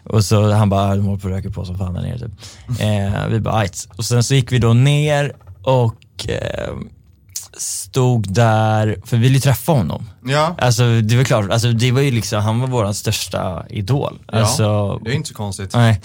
[0.04, 2.18] Och så han bara, "Ah, de håller på att röka på som fan där nere
[2.18, 2.30] typ.
[2.80, 3.88] Eh, vi bara, ajt.
[3.96, 6.74] Och sen så gick vi då ner och eh,
[7.58, 10.10] stod där, för vi ville ju träffa honom.
[10.24, 14.18] Ja, Alltså det var klart, alltså, det var ju liksom, han var vår största idol.
[14.32, 14.38] ja.
[14.38, 15.74] Alltså, det är inte så konstigt.
[15.74, 16.00] nej.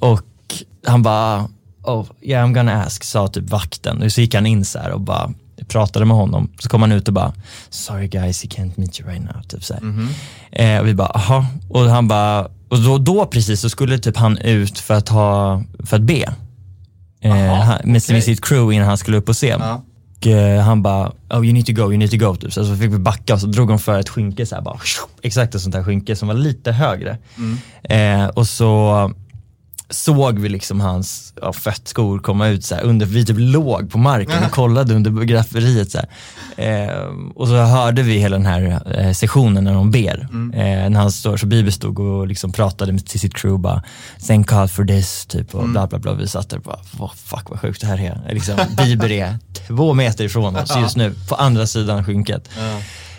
[0.00, 0.22] Och
[0.86, 1.48] han bara,
[1.82, 4.02] oh yeah I'm gonna ask, sa typ vakten.
[4.02, 5.30] Och så gick han in så och bara
[5.68, 6.50] pratade med honom.
[6.58, 7.32] Så kom han ut och bara,
[7.70, 9.42] sorry guys, he can't meet you right now.
[9.48, 9.80] Typ så här.
[9.80, 10.08] Mhm.
[10.52, 11.46] eh, och vi bara, aha.
[11.68, 15.62] Och han bara, och då, då precis så skulle typ han ut för att, ha,
[15.86, 16.32] för att be.
[17.22, 19.60] Eh, Aha, han, med, med sitt crew innan han skulle upp på scen.
[19.60, 19.82] Ja.
[20.20, 22.36] Och eh, han bara, oh you need to go, you need to go.
[22.36, 22.52] Typ.
[22.52, 24.78] Så, så fick vi backa och så drog de för ett skynke så här, bara,
[25.22, 27.18] exakt ett sånt här skynke som var lite högre.
[27.82, 29.12] Eh, och så
[29.90, 33.98] såg vi liksom hans ja, föttskor komma ut så här, under, vi typ låg på
[33.98, 35.98] marken och kollade under grafferiet så.
[36.56, 36.90] Eh,
[37.34, 40.28] och så hörde vi hela den här eh, sessionen när de ber.
[40.54, 43.82] Eh, när han står, så Bibel stod och liksom pratade med, till sitt crew bara,
[44.26, 46.14] thank God for this, typ och bla bla bla.
[46.14, 48.34] Vi satt där och bara, vad fuck vad sjukt det här är.
[48.34, 52.48] Liksom, Bieber är två meter ifrån oss just nu, på andra sidan skynket.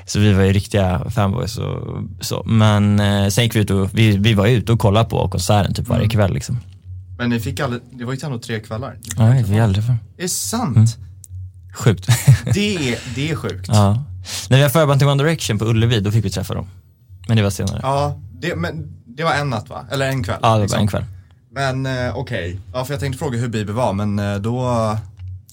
[0.05, 2.43] Så vi var ju riktiga fanboys och så.
[2.45, 5.73] Men eh, sen gick vi ut och, vi, vi var ute och kollade på konserten
[5.73, 6.59] typ varje kväll liksom.
[7.17, 8.97] Men ni fick aldrig, det var ju ändå tre kvällar.
[9.17, 9.95] Nej, vi aldrig för.
[10.17, 10.75] Det är sant.
[10.77, 10.87] Mm.
[11.73, 12.07] Sjukt.
[12.53, 13.67] Det, är, det är sjukt.
[13.67, 14.03] ja.
[14.49, 16.67] När vi var förband till One Direction på Ullevi, då fick vi träffa dem.
[17.27, 17.79] Men det var senare.
[17.83, 19.85] Ja, det, men det var en natt va?
[19.91, 20.39] Eller en kväll?
[20.41, 20.79] Ja, det var liksom.
[20.79, 21.05] en kväll.
[21.51, 24.61] Men eh, okej, ja för jag tänkte fråga hur Bieber var men eh, då,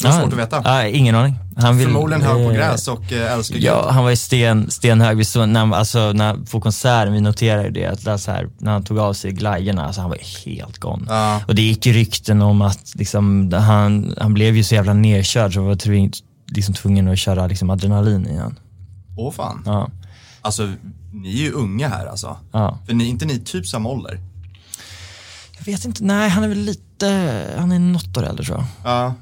[0.00, 0.62] det är Ja, svårt att veta.
[0.64, 1.34] Ja, ingen aning.
[1.60, 3.90] Han vill, Förmodligen hög på eh, gräs och eh, älskar Ja, Gud.
[3.94, 5.16] han var ju sten, stenhög.
[5.16, 8.48] Vi såg, när, alltså, när, på konserten, vi noterade det, att det är så här,
[8.58, 11.04] när han tog av sig glajjorna, alltså han var helt gone.
[11.08, 11.40] Ja.
[11.48, 15.54] Och det gick ju rykten om att liksom, han, han blev ju så jävla nedkörd
[15.54, 16.12] så var tvungen,
[16.46, 18.58] liksom, tvungen att köra liksom, adrenalin i han.
[19.16, 19.62] Åh fan.
[19.66, 19.90] Ja.
[20.42, 20.72] Alltså,
[21.12, 22.36] ni är ju unga här alltså.
[22.52, 22.78] Ja.
[22.86, 24.20] För ni, inte ni typ samma ålder?
[25.58, 28.66] Jag vet inte, nej han är väl lite, han är något år äldre tror jag.
[28.92, 29.14] Ja.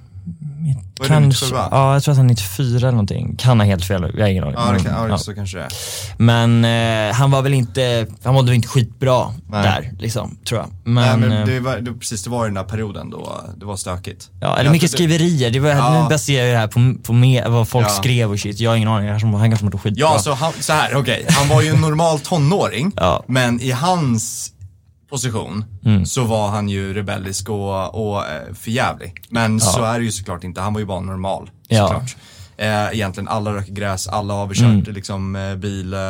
[0.98, 1.56] Vad Kanske, 97?
[1.70, 3.36] ja jag tror att han är 94 eller någonting.
[3.36, 4.56] Kan ha helt fel, jag har ingen aning.
[4.58, 5.18] Ja, det kan, ja, ja.
[5.18, 5.70] så kanske det är.
[6.16, 9.62] Men eh, han var väl inte, han mådde väl inte skitbra Nej.
[9.62, 10.68] där liksom, tror jag.
[10.84, 13.66] Men, Nej, men eh, det var, det, precis, det var den där perioden då det
[13.66, 14.30] var stökigt.
[14.40, 16.02] ja, eller mycket skriverier, det var, Ja.
[16.02, 17.90] nu baserar jag det här på, på med, vad folk Ja.
[17.90, 18.60] skrev och shit.
[18.60, 20.00] Jag har ingen aning, han kanske, mådde skitbra.
[20.00, 21.26] Ja, så, han, så här, okej.
[21.28, 22.92] Han var ju en normal tonåring,
[23.26, 24.52] men i hans
[25.10, 25.64] position
[26.06, 29.14] så var han ju rebellisk och, och eh, förjävlig.
[29.28, 31.86] Men så är det ju såklart inte, han var ju bara normal Ja.
[31.88, 32.16] såklart.
[32.56, 36.00] Eh, egentligen alla röker gräs, alla har väl kört liksom eh, bil eh,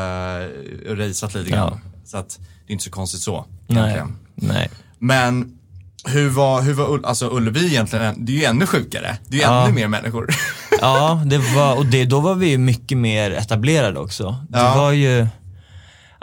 [0.90, 1.80] och raceat lite grann.
[1.84, 1.90] Ja.
[2.04, 4.02] Så att det är inte så konstigt så Nej.
[4.34, 4.70] Nej.
[4.98, 5.52] Men
[6.04, 9.16] hur var, hur var alltså Ullevi egentligen, det är ju ännu sjukare.
[9.28, 9.64] Det är ju Ja.
[9.64, 10.28] ännu mer människor.
[10.80, 14.36] Ja, det var, och det, då var vi ju mycket mer etablerade också.
[14.48, 14.74] Det Ja.
[14.76, 15.26] var ju,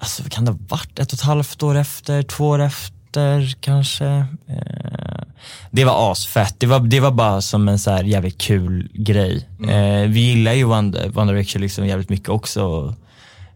[0.04, 3.56] alltså vad kan det ha varit, ett och ett halvt år efter, två år efter
[3.60, 4.06] kanske.
[4.48, 5.24] Eh,
[5.72, 9.50] det var asfett, det var, det var bara som en så här jävligt kul grej.
[9.60, 9.70] Mm.
[9.70, 12.96] Eh, vi gillar ju One, One Direction liksom jävligt mycket också.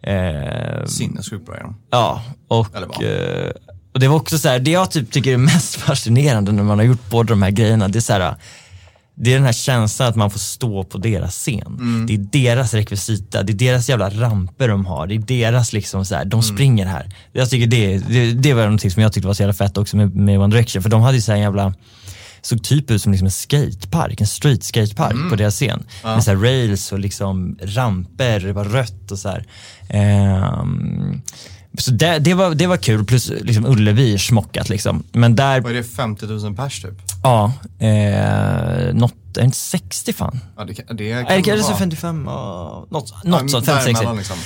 [0.01, 1.75] Eh, Sinnessjukt bra är de.
[1.89, 2.67] Ja, och,
[3.93, 6.79] och det var också så här, det jag typ tycker är mest fascinerande när man
[6.79, 8.35] har gjort båda de här grejerna, det är så här,
[9.19, 11.67] det är den här känslan att man får stå på deras scen.
[11.79, 12.05] Mm.
[12.07, 16.05] Det är deras rekvisita, det är deras jävla ramper de har, det är deras liksom
[16.05, 16.29] så här, Mm.
[16.29, 17.15] de springer här.
[17.33, 19.97] Jag tycker det, det, det var någonting som jag tyckte var så jävla fett också
[19.97, 21.73] med, med One Direction, för de hade ju så här jävla
[22.41, 25.29] såg typ ut som liksom en skatepark, en street skatepark Mm.
[25.29, 25.83] på deras scen.
[26.03, 29.45] Med så rails och liksom ramper, det var rött och så här.
[31.77, 35.03] Så det, det, var, det var kul, plus liksom Ullevi smockat liksom.
[35.11, 36.93] Men där, Vad är det, 50 000 pers typ?
[37.23, 40.39] ja, eh, något, är det inte 60 fan?
[40.57, 41.75] Ja, det, kan- det kan Nej, det det vara.
[41.77, 43.85] 55, ja, något, något sånt, Ja, 50-60.
[43.85, 44.37] däremellan liksom.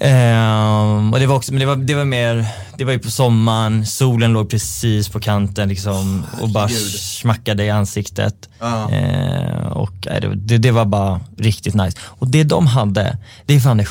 [0.00, 2.46] Ehm, och det var också, men det var, det var mer,
[2.78, 6.90] det var ju på sommaren, solen låg precis på kanten liksom och bara herregud.
[6.92, 8.48] smackade i ansiktet.
[8.60, 8.90] Ja.
[8.90, 9.92] Ehm, och
[10.36, 11.98] det, det, var bara riktigt nice.
[12.02, 13.84] Och det de hade, det är fan det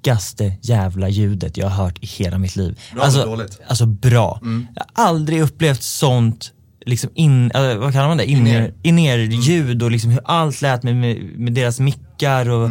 [0.00, 2.78] sjukaste jävla ljudet jag har hört i hela mitt liv.
[2.94, 3.60] Bra alltså, dåligt?
[3.66, 4.40] Alltså bra.
[4.74, 6.52] Jag har aldrig upplevt sånt
[6.86, 8.26] liksom in, äh, vad kallar man det?
[8.26, 9.18] In-ear In-ear.
[9.18, 12.70] ljud och liksom hur allt lät med, med, med deras mickar och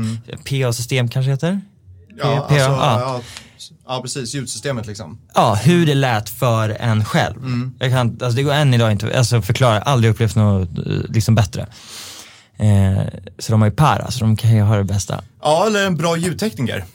[0.49, 1.61] PA-system kanske heter?
[2.17, 2.99] Ja, PA, alltså, ja.
[2.99, 3.21] ja.
[3.87, 4.35] ja, precis.
[4.35, 5.19] Ljudsystemet liksom.
[5.35, 7.35] Ja, hur det lät för en själv.
[7.79, 11.35] Jag kan, alltså det går än idag inte alltså förklara, aldrig upplevt något eh, liksom
[11.35, 11.67] bättre.
[12.57, 13.03] Eh,
[13.39, 15.21] så de har ju para, så de kan ju ha det bästa.
[15.41, 16.85] Ja, eller en bra ljudtekniker.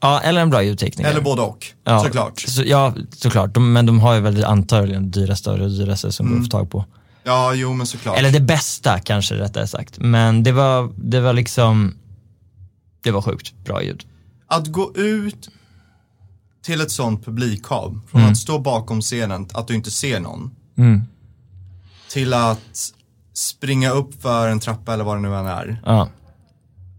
[0.00, 1.10] Ja, eller en bra ljudtekniker.
[1.10, 2.40] Eller både och, ja, såklart.
[2.40, 3.54] Så, ja, såklart.
[3.54, 6.50] De, men de har ju väl antagligen dyraste och det dyraste som går att få
[6.50, 6.84] tag på.
[7.24, 8.18] Ja, jo men såklart.
[8.18, 9.98] Eller det bästa kanske rättare sagt.
[9.98, 11.94] Men det var, det var liksom,
[13.02, 14.04] det var sjukt bra ljud.
[14.46, 15.48] Att gå ut
[16.62, 18.32] till ett sånt publikhav, från Mm.
[18.32, 21.02] att stå bakom scenen, att du inte ser någon, Mm.
[22.10, 22.92] till att
[23.32, 26.08] springa upp för en trappa eller vad det nu än är Ja.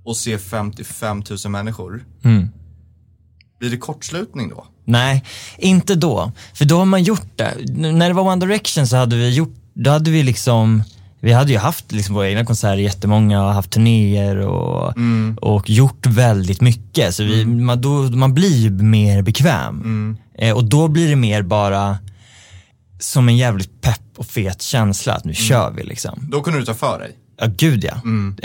[0.03, 2.05] och se 55 000 människor.
[2.23, 2.49] Mm.
[3.59, 4.65] Blir det kortslutning då?
[4.85, 5.23] Nej,
[5.57, 6.31] inte då.
[6.53, 7.53] För då har man gjort det.
[7.69, 10.83] När det var One Direction så hade vi gjort, då hade vi liksom,
[11.19, 14.93] vi hade ju haft liksom våra egna konserter jättemånga och haft turnéer och,
[15.41, 17.15] och gjort väldigt mycket.
[17.15, 20.17] Så vi, man, då, man blir ju mer bekväm.
[20.37, 21.97] Eh, och då blir det mer bara
[22.99, 26.27] som en jävligt pepp och fet känsla att nu kör vi liksom.
[26.31, 27.15] Då kunde du ta för dig.
[27.39, 27.93] Ja gud ja.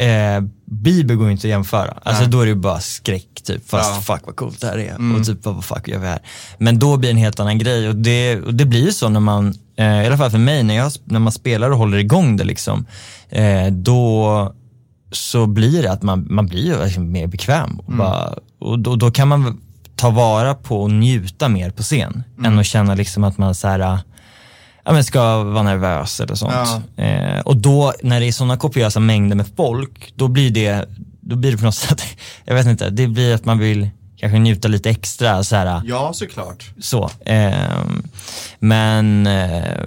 [0.04, 1.94] Eh, Bieber går ju inte att jämföra.
[2.02, 3.68] Alltså då är det ju bara skräck typ.
[3.70, 4.14] Fast Ja.
[4.14, 5.16] fuck vad coolt det här är.
[5.20, 6.18] Och typ vad fuck gör vi här?
[6.58, 9.08] Men då blir det en helt annan grej och det, och det blir ju så
[9.08, 11.98] när man, eh, i alla fall för mig, när, jag, när man spelar och håller
[11.98, 12.86] igång det liksom.
[13.30, 14.52] Eh, då
[15.12, 17.78] så blir det att man, man blir ju verkligen mer bekväm.
[17.78, 19.60] Och, bara, och då, då kan man
[19.96, 22.24] ta vara på och njuta mer på scen.
[22.44, 23.98] Än att känna liksom att man så här,
[24.84, 26.52] ja, men ska vara nervös eller sånt.
[26.96, 30.88] Eh, och då när det är sådana kopiösa mängder med folk, då blir det,
[31.20, 32.02] då blir det på något sätt,
[32.44, 36.12] jag vet inte, det blir att man vill kanske njuta lite extra så här, Ja,
[36.14, 36.70] såklart.
[36.80, 37.10] så.
[37.26, 38.02] ehm,
[38.58, 39.86] men, eh,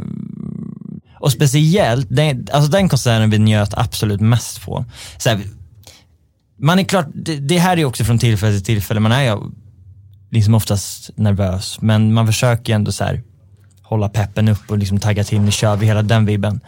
[1.20, 4.86] och speciellt, den, alltså den konserten vi njöt absolut mest på.
[5.18, 5.40] Så här,
[6.60, 9.38] man är klart, det, det här är också från tillfälle till tillfälle, man är ju
[10.32, 13.24] liksom oftast nervös, men man försöker ändå så här
[13.86, 16.60] hålla peppen upp och liksom tagga till, nu kör vi hela den vibben.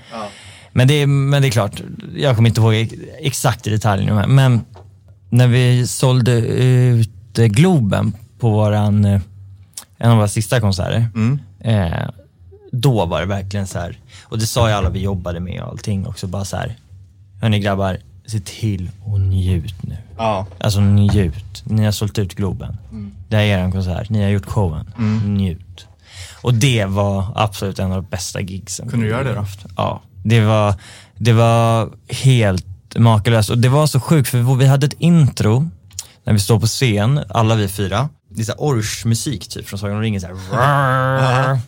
[0.72, 1.82] Men, det, är- men det är klart,
[2.16, 4.62] jag kommer inte ihåg ex- exakt i detalj nu, men
[5.30, 9.22] när vi sålde ut eh, Globen på våran, eh,
[9.98, 11.08] en av våra sista konserter,
[11.60, 12.10] eh,
[12.72, 15.68] då var det verkligen så här, och det sa ju alla vi jobbade med och
[15.70, 16.76] allting också, bara så här,
[17.42, 19.98] hörni grabbar, se till och njut nu.
[20.18, 20.46] Ja.
[20.60, 21.64] Alltså njut.
[21.64, 22.78] Ni har sålt ut Globen.
[23.30, 24.10] Det här är er konsert.
[24.10, 24.90] Ni har gjort showen.
[25.26, 25.60] Njut.
[26.42, 28.90] Och det var absolut en av de bästa gigsen.
[28.90, 29.46] Kunde du göra det då?
[29.78, 30.02] Ja.
[30.24, 30.76] Det var,
[31.18, 32.66] det var helt
[32.98, 33.50] makalöst.
[33.50, 35.70] Och det var så sjukt för vi hade ett intro
[36.24, 38.10] när vi står på scen, alla vi fyra.
[38.30, 40.22] Det är så här orch-musik typ från Sagan om ringen.
[40.22, 41.60] Så här.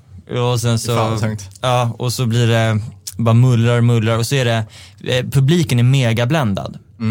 [0.41, 1.17] Och sen så,
[1.61, 2.79] ja, och så blir det
[3.17, 4.65] bara mullrar, mullrar och så är det,
[5.03, 6.77] eh, publiken är megabländad.
[6.99, 7.05] Eh,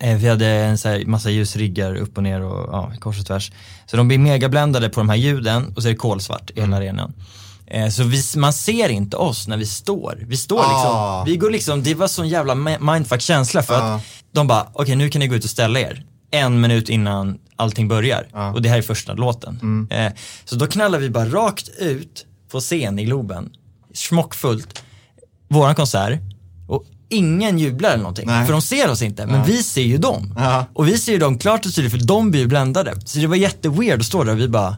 [0.00, 3.52] Vi hade en så här massa ljusriggar upp och ner och ja, kors och tvärs.
[3.86, 6.76] Så de blir megabländade på de här ljuden och så är det kolsvart i hela
[6.76, 7.12] arenan.
[7.66, 10.18] Eh, Så vi, man ser inte oss när vi står.
[10.28, 10.68] Vi står Ah.
[10.68, 13.94] liksom, vi går liksom, det var sån jävla ma- mindfuck-känsla för Ah.
[13.94, 14.02] att
[14.32, 16.04] de bara, okej nu kan ni gå ut och ställa er.
[16.30, 18.26] En minut innan allting börjar.
[18.32, 18.50] Ah.
[18.52, 19.58] Och det här är första låten.
[19.62, 19.88] Mm.
[20.06, 20.12] Eh,
[20.44, 23.50] så då knallar vi bara rakt ut på scen i Globen,
[23.94, 24.82] smockfullt,
[25.48, 26.20] våran konsert
[27.08, 28.26] ingen jublar eller någonting.
[28.26, 28.46] Nej.
[28.46, 30.34] För de ser oss inte, men vi ser ju dem.
[30.38, 30.64] Ja.
[30.74, 32.94] Och vi ser ju dem klart och tydligt för de blir ju bländade.
[33.04, 34.76] Så det var jätteweird att stå där och vi bara,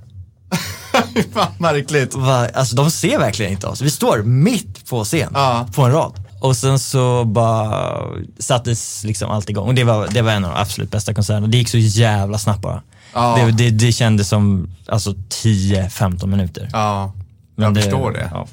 [1.34, 2.14] Fan, märkligt.
[2.14, 3.80] Va, alltså de ser verkligen inte oss.
[3.80, 5.68] Vi står mitt på scen, Ja.
[5.74, 6.12] på en rad.
[6.40, 7.98] Och sen så bara
[8.38, 9.68] sattes liksom allt igång.
[9.68, 11.46] Och det var, det var en av de absolut bästa konserterna.
[11.46, 12.82] Det gick så jävla snabbt bara.
[13.14, 13.36] Ja.
[13.46, 16.68] Det, det, det kändes som alltså 10-15 minuter.
[16.72, 17.12] Ja,
[17.56, 18.28] jag det- förstår det.
[18.32, 18.46] Ja.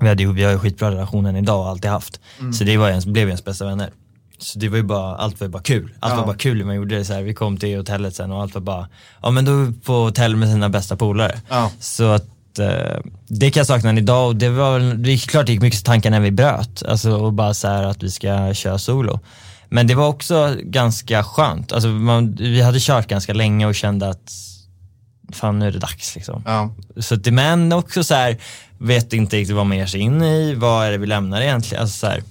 [0.00, 2.20] Vi, hade ju, vi har ju skitbra relation än idag och alltid haft.
[2.58, 3.90] Så det var ens, blev ens bästa vänner.
[4.38, 5.94] Så det var ju bara, allt var ju bara kul.
[6.00, 6.18] Allt Ja.
[6.18, 7.04] var bara kul man gjorde det.
[7.04, 8.88] Så här, vi kom till hotellet sen och allt var bara,
[9.22, 11.38] ja men då på hotell med sina bästa polare.
[11.48, 11.70] Ja.
[11.80, 15.16] Så att eh, det kan jag sakna än idag och det var väl, det är
[15.18, 16.82] klart det gick mycket tankar när vi bröt.
[16.88, 19.20] Alltså och bara så här att vi ska köra solo.
[19.68, 21.72] Men det var också ganska skönt.
[21.72, 24.32] Alltså man, vi hade kört ganska länge och kände att
[25.32, 26.42] fan nu är det dags liksom.
[26.46, 26.74] Ja.
[26.96, 28.38] Så det, men också så här,
[28.78, 31.82] vet inte riktigt vad man ger sig in i, vad är det vi lämnar egentligen?
[31.82, 32.22] Alltså så här,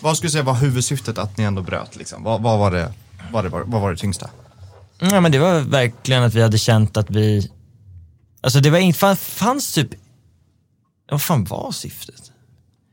[0.00, 2.22] Vad skulle du säga var huvudsyftet att ni ändå bröt liksom?
[2.22, 2.92] Vad, vad var det,
[3.32, 4.30] vad, det var, vad var det tyngsta?
[4.98, 7.50] Ja men det var verkligen att vi hade känt att vi,
[8.40, 9.88] alltså det var inte, fann, fanns typ,
[11.10, 12.30] vad fan var syftet?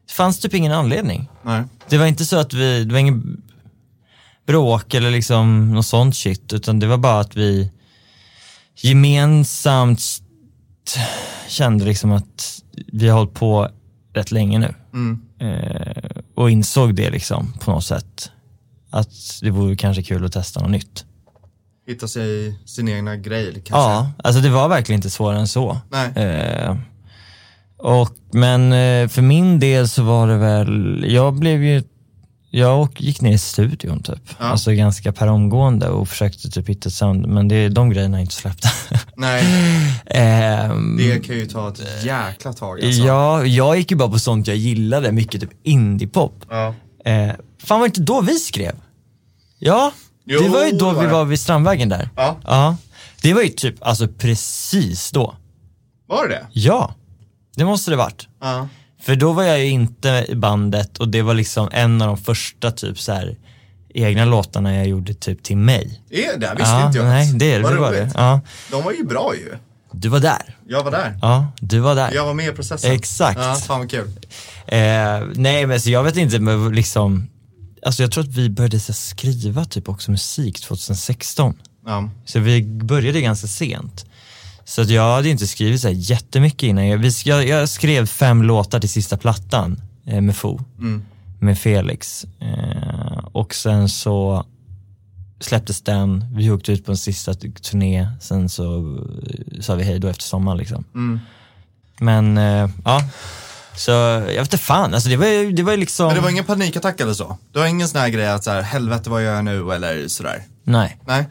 [0.07, 1.29] Det fanns typ ingen anledning.
[1.43, 1.63] Nej.
[1.89, 3.41] Det var inte så att vi, det var ingen
[4.47, 7.71] bråk eller liksom något sånt shit, utan det var bara att vi
[8.75, 10.01] gemensamt
[11.47, 13.69] kände liksom att vi har hållit på
[14.13, 14.73] rätt länge nu.
[14.93, 15.21] Mm.
[15.39, 18.31] Eh, och insåg det liksom på något sätt.
[18.89, 21.05] Att det vore kanske kul att testa något nytt.
[21.87, 23.73] Hitta sig sin egna grej kanske?
[23.73, 25.77] Ja, alltså det var verkligen inte svårare än så.
[25.89, 26.11] Nej.
[26.15, 26.77] Eh,
[27.77, 31.83] och, men eh, för min del så var det väl, jag blev ju,
[32.53, 34.21] jag gick ner i studion typ.
[34.39, 34.45] Ja.
[34.45, 38.21] Alltså ganska per omgående och försökte typ hitta ett sound, men det, de grejerna är
[38.21, 38.69] inte släppta.
[39.15, 39.43] Nej,
[40.05, 43.01] Ehm, det kan ju ta ett jäkla tag alltså.
[43.01, 46.45] Ja, jag gick ju bara på sånt jag gillade, mycket typ indiepop.
[46.49, 46.75] Ja.
[47.05, 47.31] Eh,
[47.63, 48.75] fan var det inte då vi skrev?
[49.59, 49.91] Ja,
[50.25, 52.09] Jo, det var ju då var vi var vid Strandvägen där.
[52.15, 52.37] Ja.
[52.43, 52.77] Ja,
[53.21, 55.35] det var ju typ, alltså precis då.
[56.07, 56.47] Var det det?
[56.51, 56.95] Ja,
[57.55, 58.27] det måste det varit.
[58.41, 58.67] Ja.
[59.01, 62.17] För då var jag ju inte i bandet och det var liksom en av de
[62.17, 63.37] första typ så här
[63.93, 66.01] egna låtarna jag gjorde typ till mig.
[66.09, 66.55] Är det?
[66.57, 67.63] Visste ja, inte jag Nej, det är det.
[67.63, 68.11] Vad var det.
[68.15, 68.41] Ja.
[68.71, 69.55] De var ju bra ju.
[69.91, 70.57] Du var där.
[70.67, 71.17] Jag var där.
[71.21, 72.13] Ja, du var där.
[72.13, 72.91] Jag var med i processen.
[72.91, 73.39] Exakt.
[73.39, 74.07] Ja, fan vad kul.
[74.67, 74.79] Eh,
[75.35, 77.27] nej men så jag vet inte, men liksom,
[77.85, 81.57] alltså jag tror att vi började så skriva typ också musik 2016.
[81.85, 82.09] Ja.
[82.25, 84.05] Så vi började ganska sent.
[84.71, 86.87] Så att jag hade inte skrivit så här jättemycket innan.
[86.87, 91.03] Jag, jag, jag skrev fem låtar till sista plattan eh, med Fo, Mm.
[91.39, 92.25] med Felix.
[92.39, 94.45] Eh, och sen så
[95.39, 98.77] släpptes den, vi åkte ut på en sista turné, sen så
[99.29, 100.83] eh, sa vi hej då efter sommaren liksom.
[100.95, 101.19] Mm.
[101.99, 103.03] Men eh, ja,
[103.75, 106.45] så jag vet inte fan, alltså det var det var liksom, Men det var ingen
[106.45, 107.37] panikattack eller så?
[107.53, 110.07] Det var ingen sån här grej att så här, helvete vad gör jag nu eller
[110.07, 110.43] sådär?
[110.63, 110.97] nej.
[111.07, 111.25] Nej?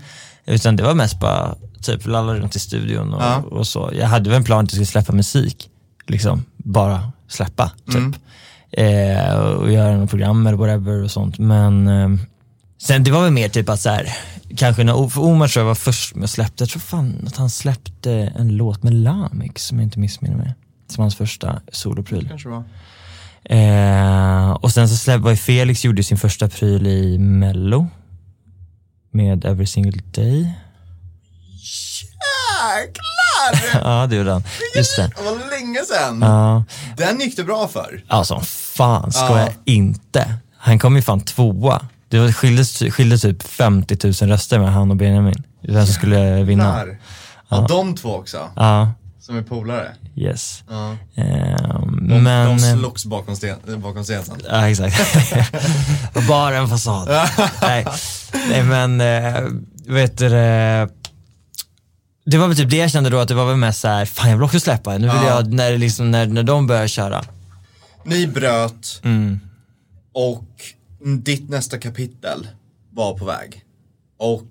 [0.46, 3.36] Utan det var mest bara typ lalla runt i studion och, Ja.
[3.36, 3.90] och så.
[3.94, 5.68] Jag hade väl en plan att jag skulle släppa musik,
[6.06, 7.94] liksom bara släppa typ.
[7.96, 8.14] Mm.
[8.72, 11.38] Eh, och göra något program eller whatever och sånt.
[11.38, 12.08] Men eh,
[12.82, 14.08] sen det var väl mer typ att så här,
[14.56, 17.36] kanske när för Omar tror jag var först med att släppa, jag tror fan att
[17.36, 20.54] han släppte en låt med Lamix som jag inte missminner mig.
[20.88, 22.28] Som hans första solopryl.
[22.28, 22.64] Kanske var.
[23.44, 27.86] Eh, och sen så släpp, var ju Felix gjorde sin första pryl i Mello
[29.12, 30.52] med Every Single Day.
[31.60, 33.00] Jäklar!
[34.00, 34.44] Ja, det gjorde han.
[34.76, 35.10] Just det.
[35.16, 36.22] Det var länge sedan.
[36.22, 36.64] Ja,
[36.96, 38.04] Den gick det bra för.
[38.08, 39.38] ja som fan ska Ja.
[39.40, 40.34] jag inte.
[40.56, 41.82] Han kom ju fan tvåa.
[42.08, 45.42] Det var- skilde, skilde typ 50 000 röster med han och Benjamin.
[45.62, 46.76] Vem som skulle vinna.
[46.76, 46.98] Där.
[47.48, 48.50] Ja, de två också.
[48.56, 49.92] Ja, Som är polare.
[50.16, 50.62] yes.
[50.70, 50.96] Ja.
[51.22, 52.46] Ehm, De, men...
[52.46, 54.40] de slogs bakom, sten, bakom scenen.
[54.50, 55.16] Ja, exakt.
[56.28, 57.08] Bara en fasad.
[57.62, 57.86] Nej.
[58.48, 59.42] Nej, men eh,
[59.86, 60.88] vet du det,
[62.30, 64.04] det var väl typ det jag kände då att det var väl mest så här,
[64.04, 64.90] fan jag vill också släppa.
[64.92, 65.26] Nu vill Ja.
[65.26, 67.24] jag, när, liksom, när, när de börjar köra.
[68.04, 69.40] Ni bröt Mm.
[70.14, 70.44] och
[71.22, 72.48] ditt nästa kapitel
[72.90, 73.62] var på väg.
[74.18, 74.46] Och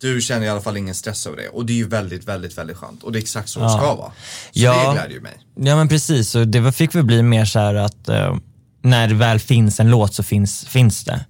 [0.00, 1.48] du känner i alla fall ingen stress över det.
[1.48, 3.02] Och det är ju väldigt, väldigt, väldigt skönt.
[3.02, 4.10] Och det är exakt så det ska vara.
[4.10, 4.12] Så
[4.52, 4.86] Ja.
[4.88, 5.32] det glädjer ju mig.
[5.56, 8.36] Ja men precis, och det var- fick väl bli mer så här att eh,
[8.82, 11.24] när det väl finns en låt så finns, finns det.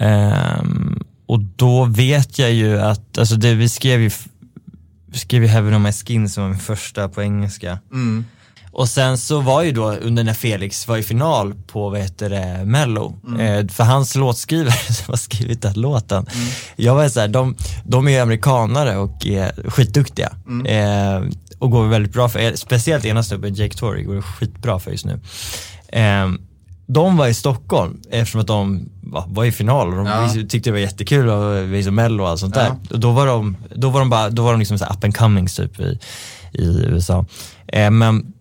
[0.00, 4.26] Ehm, och då vet jag ju att, alltså det, vi skrev ju, f-
[5.12, 7.78] skrev ju Heaven on my skin som var min första på engelska.
[8.72, 12.30] Och sen så var ju då under när Felix var i final på vad heter
[12.30, 16.26] det, mello, eh, för hans låtskrivare som har skrivit den låten,
[16.76, 20.32] jag var så här, de, de är ju amerikanare och är skitduktiga.
[20.66, 21.22] Eh,
[21.58, 25.04] och går väldigt bra för, speciellt ena snubben, Jake Torrey, går det skitbra för just
[25.04, 25.20] nu.
[25.88, 26.28] Eh,
[26.92, 30.28] de var i Stockholm eftersom att de va, var i final och de Ja.
[30.48, 32.66] tyckte det var jättekul att visa mello och allt sånt där.
[32.66, 32.76] Ja.
[32.90, 35.04] Och då var de, då var de bara, då var de liksom så här up
[35.04, 35.98] and coming typ i,
[36.52, 37.24] i USA.
[37.66, 38.32] Eh, men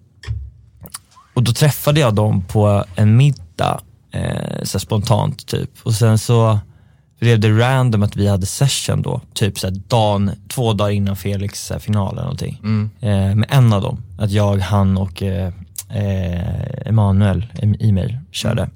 [1.33, 3.79] och då träffade jag dem på en middag,
[4.13, 5.69] eh, så spontant typ.
[5.83, 6.59] Och sen så
[7.19, 11.71] blev det random att vi hade session då, typ så dagen, två dagar innan Felix
[11.71, 12.59] eh, final eller någonting.
[12.99, 15.23] Eh, med en av dem, att jag, han och
[15.89, 17.45] eh, Emanuel
[17.79, 18.69] e-mail körde.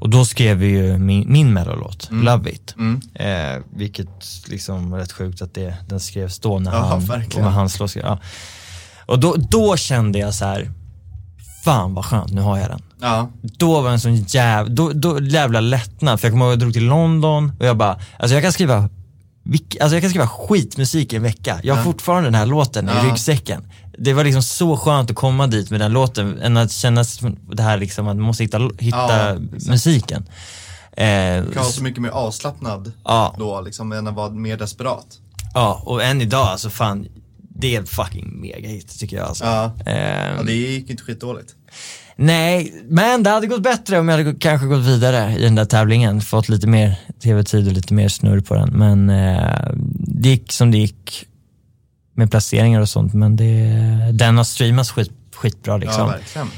[0.00, 2.74] Och då skrev vi ju min, min mellolåt, Love It.
[3.14, 4.08] Eh, vilket
[4.48, 7.46] liksom var rätt sjukt att det, den skrevs då när Ja, han, verkligen.
[7.46, 7.96] och var hans låt.
[7.96, 8.18] Ja.
[9.06, 10.70] Och då, då kände jag så här,
[11.64, 12.82] fan vad skönt, nu har jag den.
[13.00, 13.30] Ja.
[13.42, 16.58] Då var det en sån jävla, då, då jävla lättnad, för jag kommer ihåg jag
[16.58, 18.88] drog till London och jag bara, alltså jag kan skriva
[19.80, 21.60] alltså jag kan skriva skitmusik i en vecka.
[21.62, 23.06] Jag har fortfarande den här låten Ja.
[23.06, 23.62] i ryggsäcken.
[23.98, 27.04] Det var liksom så skönt att komma dit med den låten, än att känna
[27.52, 29.36] det här liksom att man måste hitta, hitta Ja,
[29.68, 30.24] musiken.
[30.92, 31.06] Eh,
[31.44, 33.34] Du kan vara så mycket mer avslappnad Ja.
[33.38, 35.06] då liksom än att vara mer desperat.
[35.54, 37.06] ja, och än idag, alltså fan,
[37.58, 39.44] det är en fucking mega hit tycker jag alltså.
[39.44, 39.70] Ja.
[39.86, 41.54] Eh, Ja, det gick inte skitdåligt.
[42.18, 45.64] Nej, men det hade gått bättre om jag hade kanske gått vidare i den där
[45.64, 48.68] tävlingen, fått lite mer tv-tid och lite mer snurr på den.
[48.72, 51.24] Men eh, det gick som det gick
[52.16, 56.08] med placeringar och sånt, men det, den har streamats skit, skitbra Ja, liksom.
[56.08, 56.48] verkligen.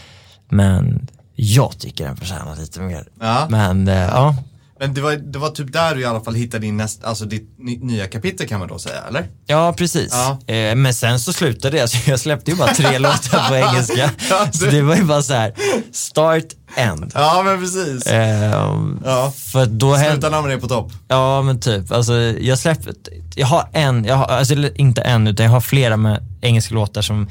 [0.48, 3.08] men jag tycker den förtjänar lite mer.
[3.20, 3.46] Ja.
[3.50, 4.36] Men eh, ja,
[4.80, 7.24] Men det var, det var typ där du i alla fall hittade din näst, alltså
[7.24, 9.26] ditt ny, nya kapitel kan man då säga, eller?
[9.46, 10.08] ja precis.
[10.12, 10.54] Ja.
[10.54, 14.10] Eh, men sen så slutade jag, så jag släppte ju bara tre låtar på engelska.
[14.30, 15.54] Ja, Så det- det var ju bara så här:
[15.92, 16.44] start,
[16.76, 17.12] end.
[17.14, 18.06] Ja, men precis.
[18.06, 18.74] Eh,
[19.04, 19.32] Ja.
[19.36, 20.92] För då hände Sluta man är på topp.
[21.08, 22.92] Ja men typ, alltså jag släpper,
[23.34, 27.02] jag har en, jag har, alltså inte en utan jag har flera med engelska låtar
[27.02, 27.28] som,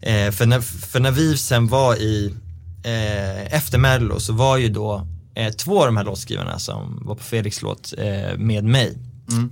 [0.00, 2.34] eh, för, när, för när vi sen var i,
[2.84, 5.06] eh, efter mello så var ju då
[5.36, 8.98] eh, två av de här låtskrivarna som var på Felix låt eh, med mig.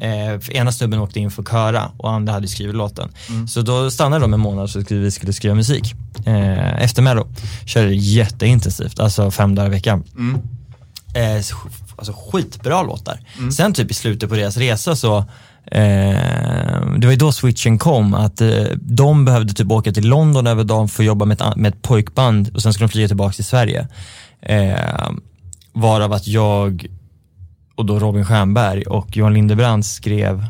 [0.01, 3.09] Eh, för ena snubben åkte in för att köra och andra hade skrivit låten.
[3.49, 5.95] Så då stannade de en månad så skulle vi skulle skriva musik.
[6.27, 7.27] Eh, efter mello
[7.67, 10.05] körde jätteintensivt, alltså fem dagar i veckan.
[11.15, 11.57] Eh, så-
[11.97, 13.21] alltså skitbra låtar.
[13.53, 15.17] Sen typ i slutet på deras resa så,
[15.67, 20.47] eh, det var ju då switchen kom, att eh, de behövde typ åka till London
[20.47, 23.09] över dagen för att jobba med ett, med ett pojkband och sen skulle de flyga
[23.09, 23.89] tillbaka till Sverige.
[25.75, 26.87] Varav att jag
[27.75, 30.47] och då Robin Stjernberg och Johan Lindebrand skrev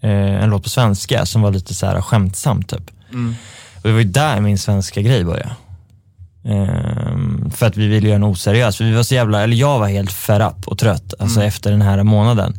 [0.00, 2.90] eh, en låt på svenska som var lite så här skämtsam typ.
[3.76, 5.56] Och det var ju där min svenska grej började.
[6.44, 9.78] Ehm, för att vi ville göra en oseriös, för vi var så jävla, eller jag
[9.78, 12.58] var helt fed up och trött alltså efter den här månaden.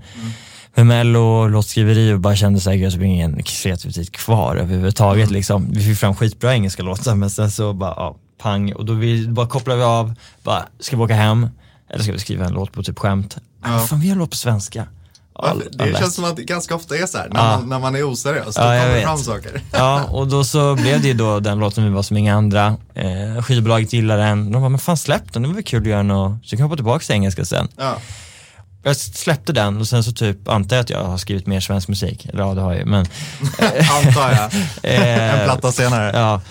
[0.75, 5.31] Med mello och låtskriveri och bara kände såhär, gud, det blir ingen kreativitet kvar överhuvudtaget
[5.31, 5.71] liksom.
[5.71, 8.73] Vi fick fram skitbra engelska låtar men sen så bara, ja, pang.
[8.73, 10.13] Och då vi, bara kopplade vi av,
[10.43, 11.47] bara, ska vi åka hem?
[11.89, 13.37] Eller ska vi skriva en låt på typ skämt?
[13.63, 13.79] Ja.
[13.79, 14.87] fan vi gör en låt på svenska.
[15.33, 17.57] All, det alla- känns som att det ganska ofta är så här, när, Ja.
[17.59, 19.03] man, när man är oseriös, då Ja, kommer vet.
[19.03, 19.61] fram saker.
[19.71, 22.75] Ja, och då så blev det ju då den låten vi var som inga andra.
[22.93, 24.51] Eh, skivbolaget gillade den.
[24.51, 26.45] De bara, men fan släpp den, det var väl kul att göra något.
[26.45, 27.67] Så kan jag hoppa tillbaka till engelska sen.
[27.77, 27.95] Ja.
[28.83, 31.87] Jag släppte den och sen så typ antar jag att jag har skrivit mer svensk
[31.87, 32.25] musik.
[32.25, 32.85] Eller ja, det har jag ju.
[32.85, 32.99] Men,
[34.05, 34.53] Antar jag.
[34.93, 36.11] eh, En platta senare.
[36.13, 36.41] Ja,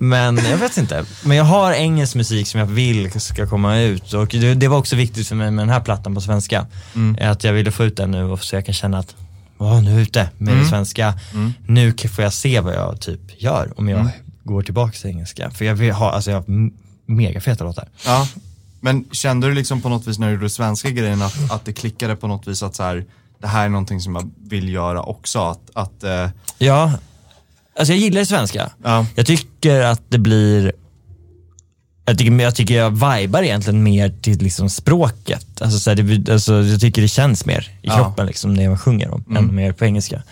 [0.00, 1.04] men jag vet inte.
[1.24, 4.78] Men jag har engelsk musik som jag vill ska komma ut och det, det var
[4.78, 6.66] också viktigt för mig med den här plattan på svenska.
[6.94, 7.30] Mm.
[7.30, 9.14] Att jag ville få ut den nu och så jag kan känna att
[9.58, 10.64] "Åh, nu är jag ute med Mm.
[10.64, 11.14] det svenska.
[11.66, 14.08] Nu k- får jag se vad jag typ gör om jag
[14.44, 15.50] går tillbaka till engelska.
[15.50, 16.72] För jag vill ha, alltså jag har m-
[17.06, 17.88] mega feta låtar.
[18.06, 18.28] Ja.
[18.80, 21.72] Men kände du liksom på något vis när du gjorde svenska grejen att, att det
[21.72, 23.04] klickade på något vis att så här,
[23.40, 25.38] det här är någonting som jag vill göra också?
[25.40, 26.92] Att, att eh, Ja,
[27.78, 28.70] alltså jag gillar svenska.
[28.84, 29.06] Ja.
[29.14, 30.72] Jag tycker att det blir
[32.04, 35.62] jag tycker, jag tycker jag vibar egentligen mer till liksom språket.
[35.62, 37.92] Alltså, så här, det, alltså, jag tycker det känns mer i Ja.
[37.92, 38.04] Mm.
[38.04, 40.22] kroppen liksom, när jag sjunger dem, än mer på engelska.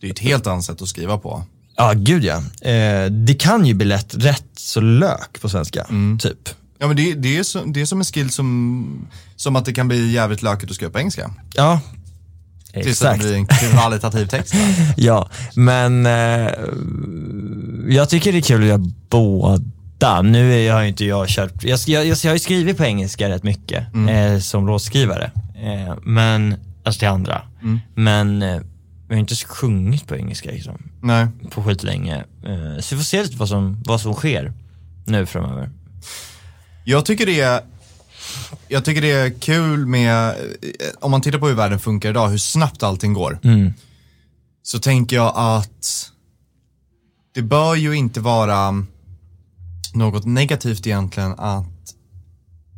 [0.00, 1.42] det är ett helt annat sätt att skriva på.
[1.76, 2.36] Ja, gud ja.
[2.70, 6.18] Eh, det kan ju bli lätt rätt så lök på svenska, Mm.
[6.18, 6.48] typ.
[6.78, 9.06] Ja men det, det, är, så, det är som en skill som,
[9.36, 11.30] som att det kan bli jävligt lökigt att skriva på engelska.
[11.54, 11.80] Ja,
[12.72, 13.20] Tills att det exakt.
[13.20, 14.54] blir en kvalitativ text.
[14.96, 16.52] Ja, men eh,
[17.88, 20.22] jag tycker det är kul att göra båda.
[20.22, 22.84] Nu är- har ju inte jag kört, jag, jag, jag, jag har ju skrivit på
[22.84, 25.30] engelska rätt mycket eh, som låtskrivare.
[25.64, 26.54] Eh, men,
[26.84, 27.42] alltså till andra.
[27.94, 28.48] Men eh,
[29.08, 31.26] jag har inte sjungit på engelska liksom, Nej.
[31.50, 32.16] på skitlänge.
[32.46, 34.52] Eh, så vi får se lite vad som, vad som sker
[35.06, 35.70] nu framöver.
[36.84, 37.62] Jag tycker det är
[38.68, 40.34] jag tycker det är kul med,
[41.00, 43.38] om man tittar på hur världen funkar idag, hur snabbt allting går.
[44.62, 46.10] Så tänker jag att
[47.34, 48.84] det bör ju inte vara
[49.94, 51.94] något negativt egentligen att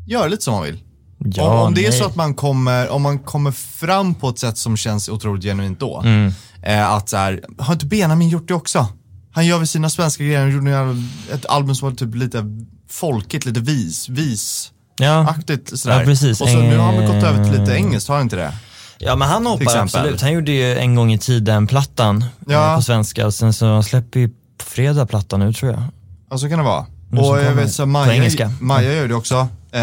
[0.07, 0.83] göra lite som man vill.
[1.19, 4.39] Ja, om, om det är så att man kommer, om man kommer fram på ett
[4.39, 6.01] sätt som känns otroligt genuint då.
[6.01, 6.33] Mm.
[6.63, 8.87] Eh, att så här, har inte Benjamin gjort det också?
[9.33, 11.03] Han gör väl sina svenska grejer, han gjorde
[11.33, 12.45] ett album som var typ lite
[12.91, 15.99] folkigt, lite vis, vis-aktigt Ja, sådär.
[15.99, 16.41] Ja, precis.
[16.41, 18.37] Och så nu har han väl gått Eh, över till lite engelskt, har han inte
[18.37, 18.53] det?
[18.99, 20.20] Ja men han hoppar absolut.
[20.22, 22.70] Han gjorde ju en gång i tiden plattan Ja.
[22.70, 25.82] eh, på svenska och sen så släpper ju på fredag plattan nu tror jag.
[26.30, 26.87] Ja, så kan det vara.
[27.11, 28.53] Nu som Och jag kommer vet så Maja, engelska.
[28.61, 29.49] Maja gör det också.
[29.72, 29.80] Eh,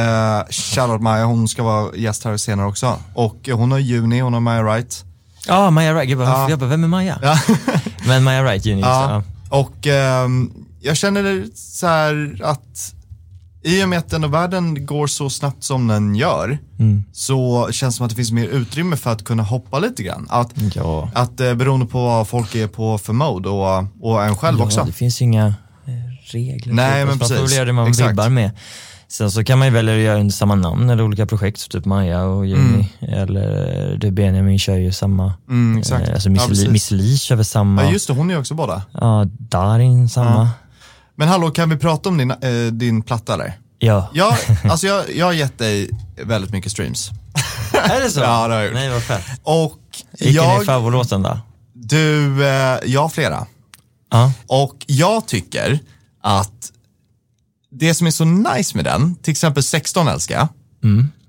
[0.49, 2.97] Charlotte Maja, hon ska vara gäst här senare också.
[3.13, 5.05] Och hon har Juni, hon har Maja Wright.
[5.47, 6.09] Ja, Maja Wright.
[6.09, 6.49] Jag bara, Ja.
[6.49, 7.19] jag bara vem är Maja?
[7.21, 7.39] Ja.
[8.07, 8.81] Men Maja Wright, Juni.
[8.81, 9.11] Ja.
[9.11, 9.23] Ja.
[9.57, 10.51] Och ehm,
[10.84, 12.93] jag känner så här att
[13.65, 17.03] i och med att den och världen går så snabbt som den gör Mm.
[17.13, 20.27] så känns det som att det finns mer utrymme för att kunna hoppa lite grann.
[20.29, 21.09] Att, Ja.
[21.13, 24.65] att eh, beroende på vad folk är på för mode och, och en själv ja,
[24.65, 24.84] också.
[24.84, 25.53] det finns ju inga eh,
[26.31, 26.73] regler.
[26.73, 27.55] Nej, men man får väl precis.
[27.57, 28.09] göra det man Exakt.
[28.09, 28.51] vibbar med.
[29.07, 31.69] Sen så kan man ju välja att göra under samma namn eller olika projekt, så
[31.69, 32.89] typ Maja och Juni.
[32.99, 35.34] Eller du Benjamin kör ju samma.
[35.49, 36.07] Mm, exakt.
[36.07, 36.65] Eh, Alltså Ja, Miss, precis.
[36.65, 37.84] Li, Miss Li kör väl samma.
[37.84, 38.81] Ja just det, hon är också båda.
[38.93, 40.49] Ja, Darin samma.
[41.16, 43.59] Men hallå, kan vi prata om din, eh, din platta där?
[43.80, 44.09] Ja.
[44.14, 45.89] Ja, alltså jag, jag har gett dig
[46.24, 47.09] väldigt mycket streams.
[47.74, 48.20] Är det så?
[48.20, 48.74] Ja, det har jag gjort.
[48.74, 49.24] Nej, vad fett.
[49.43, 49.80] Och
[50.20, 51.39] Vilken är jag, favoritlåten då?
[51.74, 53.45] du, eh, jag har flera.
[54.11, 54.32] Ja.
[54.47, 55.80] Och jag tycker
[56.24, 56.72] att
[57.72, 60.47] det som är så nice med den, till exempel 16 älskar jag.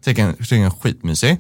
[0.05, 1.39] Tycker den- tycker den är skitmysig.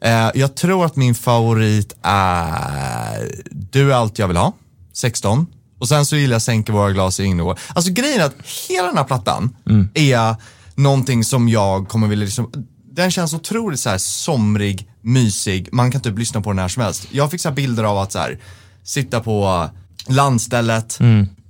[0.00, 4.52] Eh, jag tror att min favorit är Du är allt jag vill ha,
[4.92, 5.46] 16.
[5.78, 7.58] Och sen så gillar jag Sänker våra glas i Ingeborg.
[7.74, 8.36] Alltså grejen är att
[8.68, 9.56] hela den här plattan
[9.94, 10.36] är
[10.74, 12.52] någonting som jag kommer vilja liksom,
[12.92, 16.82] den känns otroligt så här somrig, mysig, man kan typ lyssna på den när som
[16.82, 17.06] helst.
[17.10, 18.38] Jag fick så här bilder av att så här,
[18.84, 19.68] sitta på
[20.06, 20.98] landstället,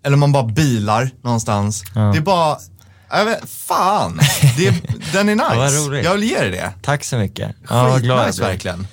[0.03, 1.85] eller man bara bilar någonstans.
[1.95, 2.57] Det är bara,
[3.11, 4.21] jag vet, fan,
[4.57, 4.75] det,
[5.13, 5.35] den är
[5.89, 6.01] nice.
[6.05, 6.73] jag vill ge dig det.
[6.83, 7.57] Tack så mycket.
[7.69, 8.45] Ja, vad glad blir.
[8.45, 8.87] verkligen.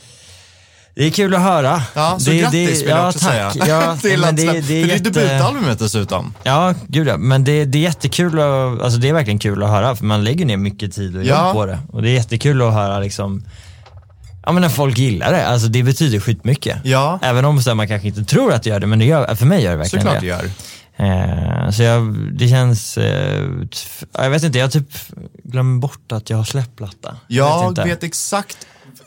[0.96, 1.84] Det är kul att höra.
[1.94, 3.54] Ja, så det, grattis det, vill jag ja, också tack.
[3.54, 3.54] säga.
[3.68, 6.34] Ja, till men det, det är för det är debutalbumet dessutom.
[6.44, 7.18] Ja, gud ja.
[7.18, 10.24] Men det, det är jättekul att, alltså det är verkligen kul att höra för man
[10.24, 11.54] lägger ner mycket tid och jobb Ja.
[11.54, 11.80] på det.
[11.92, 13.44] Och det är jättekul att höra liksom,
[14.46, 15.48] ja men när folk gillar det.
[15.48, 16.78] Alltså det betyder skitmycket.
[16.84, 17.20] Ja.
[17.22, 19.46] Även om så man kanske inte tror att det gör det, men det gör, för
[19.46, 20.28] mig gör det verkligen Såklart det.
[20.28, 20.50] det gör.
[20.98, 23.44] Eh, så jag, det känns, eh,
[24.18, 24.90] jag vet inte, jag typ
[25.44, 27.16] glömmer bort att jag har släppt platta.
[27.28, 27.84] Jag inte.
[27.84, 28.58] vet exakt,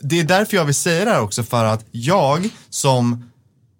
[0.00, 3.24] det är därför jag vill säga det här också för att jag som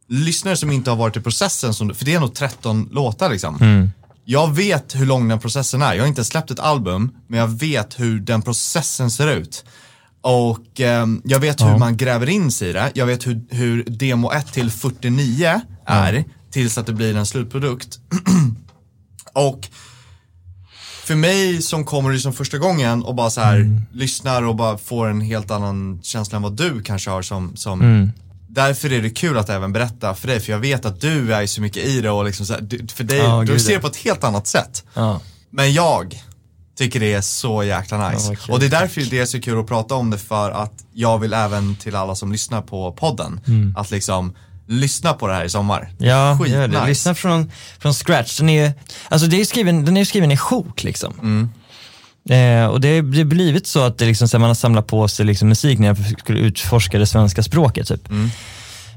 [0.09, 3.57] lyssnare som inte har varit i processen, som, för det är nog 13 låtar liksom.
[3.61, 3.91] Mm.
[4.25, 5.95] Jag vet hur lång den processen är.
[5.95, 9.65] Jag har inte släppt ett album, men jag vet hur den processen ser ut.
[10.21, 12.93] Och ehm, jag vet hur man gräver in sig i det.
[12.95, 17.99] Jag vet hur, hur demo 1 till 49 är, tills att det blir en slutprodukt.
[19.33, 19.69] och
[21.09, 25.09] för mig som kommer liksom första gången och bara så här lyssnar och bara får
[25.09, 28.11] en helt annan känsla än vad du kanske har som, som
[28.49, 31.47] Därför är det kul att även berätta för dig, för jag vet att du är
[31.47, 33.87] så mycket i det och liksom så här, för dig, Ja, du ser det på
[33.87, 34.85] ett helt annat sätt.
[34.95, 35.21] Ja.
[35.51, 36.23] Men jag
[36.79, 38.37] tycker det är så jäkla nice.
[38.37, 38.55] Kul.
[38.55, 41.19] och det är därför det är så kul att prata om det för att jag
[41.19, 43.41] vill även till alla som lyssnar på podden,
[43.77, 44.35] att liksom
[44.69, 45.89] lyssna på det här i sommar.
[45.99, 46.87] Ja, gör det.
[46.87, 48.39] Lyssna från, från scratch.
[48.39, 48.73] Den är,
[49.09, 51.15] alltså det är skriven, den är skriven i sjok liksom.
[51.23, 51.49] Mm.
[52.31, 55.49] Eh, och det har blivit så att det liksom, man har samlat på sig liksom
[55.49, 57.89] musik när jag skulle utforska det svenska språket.
[57.89, 58.09] Typ.
[58.11, 58.31] Mm.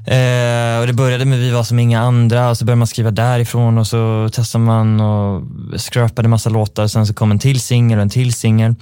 [0.06, 3.10] Eh, och det började med Vi var som inga andra och så började man skriva
[3.10, 5.42] därifrån och så testade man och
[5.80, 6.86] skrapade massa låtar.
[6.86, 8.74] Sen så kom en till singel och en till singel.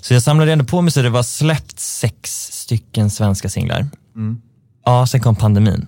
[0.00, 3.86] Så jag samlade ändå på mig så det var släppt sex stycken svenska singlar.
[4.84, 5.86] Ja, sen kom pandemin.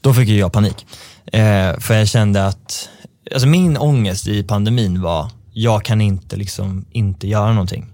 [0.00, 0.86] Då fick jag panik.
[1.32, 2.88] Eh, för jag kände att,
[3.34, 7.86] alltså min ångest i pandemin var, jag kan inte liksom inte göra någonting.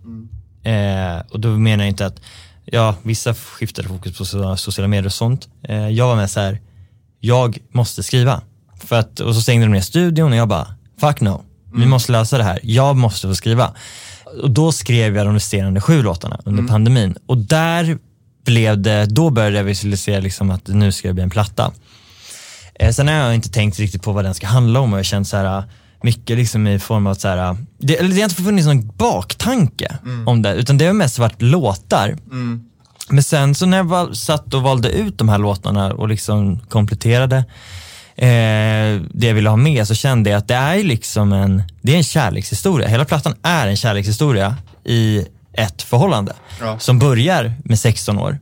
[0.65, 2.21] Eh, och då menar jag inte att,
[2.65, 5.49] ja vissa skiftade fokus på so- sociala medier och sånt.
[5.69, 6.61] Eh, jag var med så här,
[7.21, 8.41] jag måste skriva.
[8.85, 11.43] För att, och så stängde de ner studion och jag bara, fuck no,
[11.75, 13.75] vi måste lösa det här, jag måste få skriva.
[14.43, 17.17] Och då skrev jag de resterande sju låtarna under pandemin.
[17.27, 17.99] Och där
[18.45, 21.73] blev det, då började jag visualisera liksom att nu ska det bli en platta.
[22.75, 25.07] Eh, sen har jag inte tänkt riktigt på vad den ska handla om och jag
[25.07, 25.65] känner så här
[26.03, 29.97] mycket liksom i form av så här, det, eller det har inte funnits någon baktanke
[30.27, 32.17] om det, utan det har mest varit låtar.
[33.09, 36.59] Men sen så när jag val, satt och valde ut de här låtarna och liksom
[36.59, 37.37] kompletterade
[38.17, 41.93] eh, det jag ville ha med så kände jag att det är liksom en, det
[41.93, 42.89] är en kärlekshistoria.
[42.89, 46.79] Hela plattan är en kärlekshistoria i ett förhållande Ja.
[46.79, 48.39] som börjar med 16 år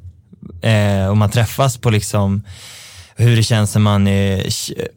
[0.63, 2.43] eh, och man träffas på liksom
[3.17, 4.47] hur det känns när man är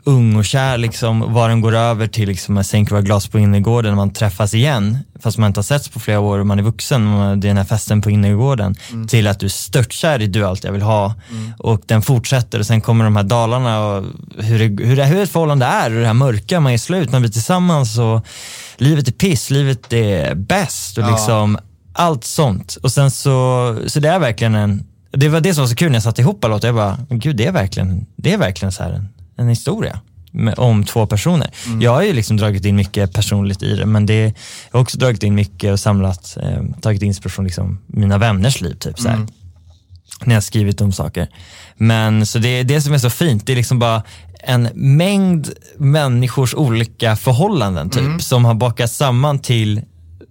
[0.04, 3.40] ung och kär, liksom, vad den går över till liksom, att sänka våra glas på
[3.40, 6.60] innergården när man träffas igen, fast man inte har setts på flera år och man
[6.60, 8.76] är vuxen, och det är den här festen på innergården,
[9.08, 11.14] till att du är störtkär i Du allt jag vill ha
[11.58, 14.04] och den fortsätter och sen kommer de här dalarna och
[14.38, 17.12] hur, det, hur, det, hur ett förhållande är och det här mörka, man är slut,
[17.12, 18.26] man blir tillsammans och
[18.78, 21.12] livet är piss, livet är bäst och Ja.
[21.12, 21.58] liksom
[21.94, 22.78] allt sånt.
[22.84, 25.90] Och sen så, så det är verkligen en, det var det som var så kul
[25.92, 26.68] när jag satte ihop alla låtar.
[26.68, 30.00] Jag bara, gud det är verkligen, det är verkligen så här en, en historia
[30.32, 31.52] med, om två personer.
[31.82, 34.34] Jag har ju liksom dragit in mycket personligt i det, men det, jag
[34.72, 39.00] har också dragit in mycket och samlat, eh, tagit inspiration liksom mina vänners liv typ
[39.00, 39.28] så här.
[40.26, 41.28] När jag skrivit om saker.
[41.78, 44.04] Men så det är det som är så fint, det är liksom bara
[44.40, 49.82] en mängd människors olika förhållanden typ, som har bakats samman till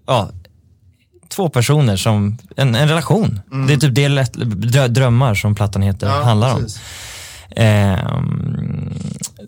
[0.07, 0.31] ja,
[1.33, 3.41] två personer som, en, en relation.
[3.67, 6.61] Det är typ det lätt, drö, drömmar som plattan heter, handlar om.
[6.61, 6.81] precis.
[7.57, 8.95] Ehm,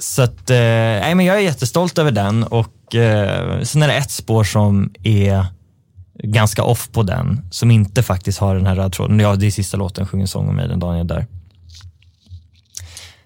[0.01, 3.95] så att, eh, nej men jag är jättestolt över den och eh, sen är det
[3.95, 5.47] ett spår som är
[6.22, 9.20] ganska off på den, som inte faktiskt har den här röda tråden.
[9.20, 11.26] Ja, det är sista låten, Sjung en sång om mig den dagen jag dör.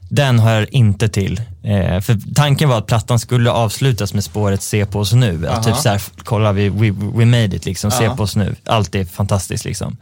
[0.09, 1.41] Den hör inte till.
[1.63, 5.47] Eh, för tanken var att plattan skulle avslutas med spåret Se på oss nu.
[5.49, 5.83] Att typ Aha.
[5.83, 8.17] så här, kolla vi, we, we made it liksom, se Ja.
[8.17, 8.55] på oss nu.
[8.65, 9.97] Allt är fantastiskt liksom.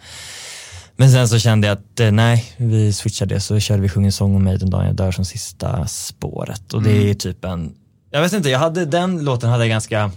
[0.97, 4.05] Men sen så kände jag att eh, nej, vi switchade det så körde vi Sjung
[4.07, 6.73] en sång om mig den dagen jag dör som sista spåret.
[6.75, 7.73] Och det är typ en,
[8.11, 10.11] jag vet inte, jag hade den låten hade jag ganska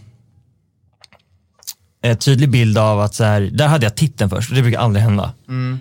[2.04, 4.80] eh, tydlig bild av att så här, där hade jag titeln först och det brukar
[4.80, 5.34] aldrig hända.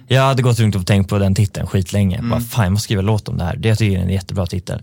[0.07, 2.21] Jag hade gått runt och tänkt på den titeln skitlänge.
[2.23, 3.57] Bara, fan jag måste skriva låt om det här.
[3.57, 4.81] Det jag tycker jag är en jättebra titel.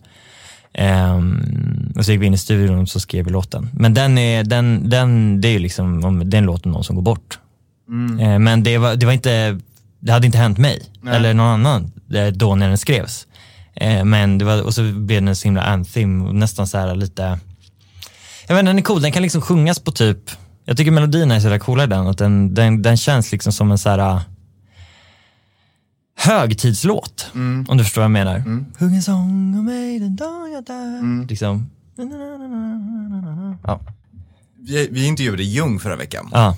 [0.74, 3.70] Ehm, och så gick vi in i studion och så skrev vi låten.
[3.74, 6.72] Men den är, den, den, det är ju liksom, om det är en låt om
[6.72, 7.40] någon som går bort.
[8.20, 9.60] Eh, men det var, det var inte,
[10.00, 10.82] det hade inte hänt mig
[11.12, 13.28] eller någon annan eh, då när den skrevs.
[13.76, 16.78] Eh, men det var, och så blev den en så himla anthem, och nästan så
[16.78, 17.40] här lite,
[18.48, 20.32] jag vet inte, den är cool, den kan liksom sjungas på typ,
[20.66, 23.54] jag tycker melodierna är så jävla coola i den, att den, den, den känns liksom
[23.54, 24.22] som en så här äh,
[26.18, 27.28] högtidslåt,
[27.68, 28.44] om du förstår vad jag menar.
[28.80, 31.28] Sjung en sång om mig den dag jag dör.
[31.28, 31.70] Liksom.
[33.64, 33.80] Ja.
[34.60, 36.30] Vi, vi intervjuade Jung förra veckan.
[36.34, 36.58] Ja.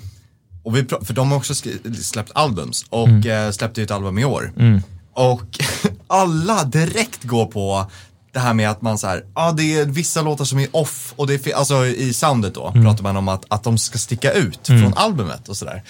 [0.62, 1.54] Och vi, för de har också
[2.02, 4.52] släppt albums och eh, släppte ut album i år.
[5.12, 5.58] Och
[6.06, 7.90] alla direkt går på
[8.38, 11.12] det här med att man så här, ja det är vissa låtar som är off
[11.16, 14.32] och det är, alltså i soundet då pratar man om att, att de ska sticka
[14.32, 15.82] ut från albumet och sådär.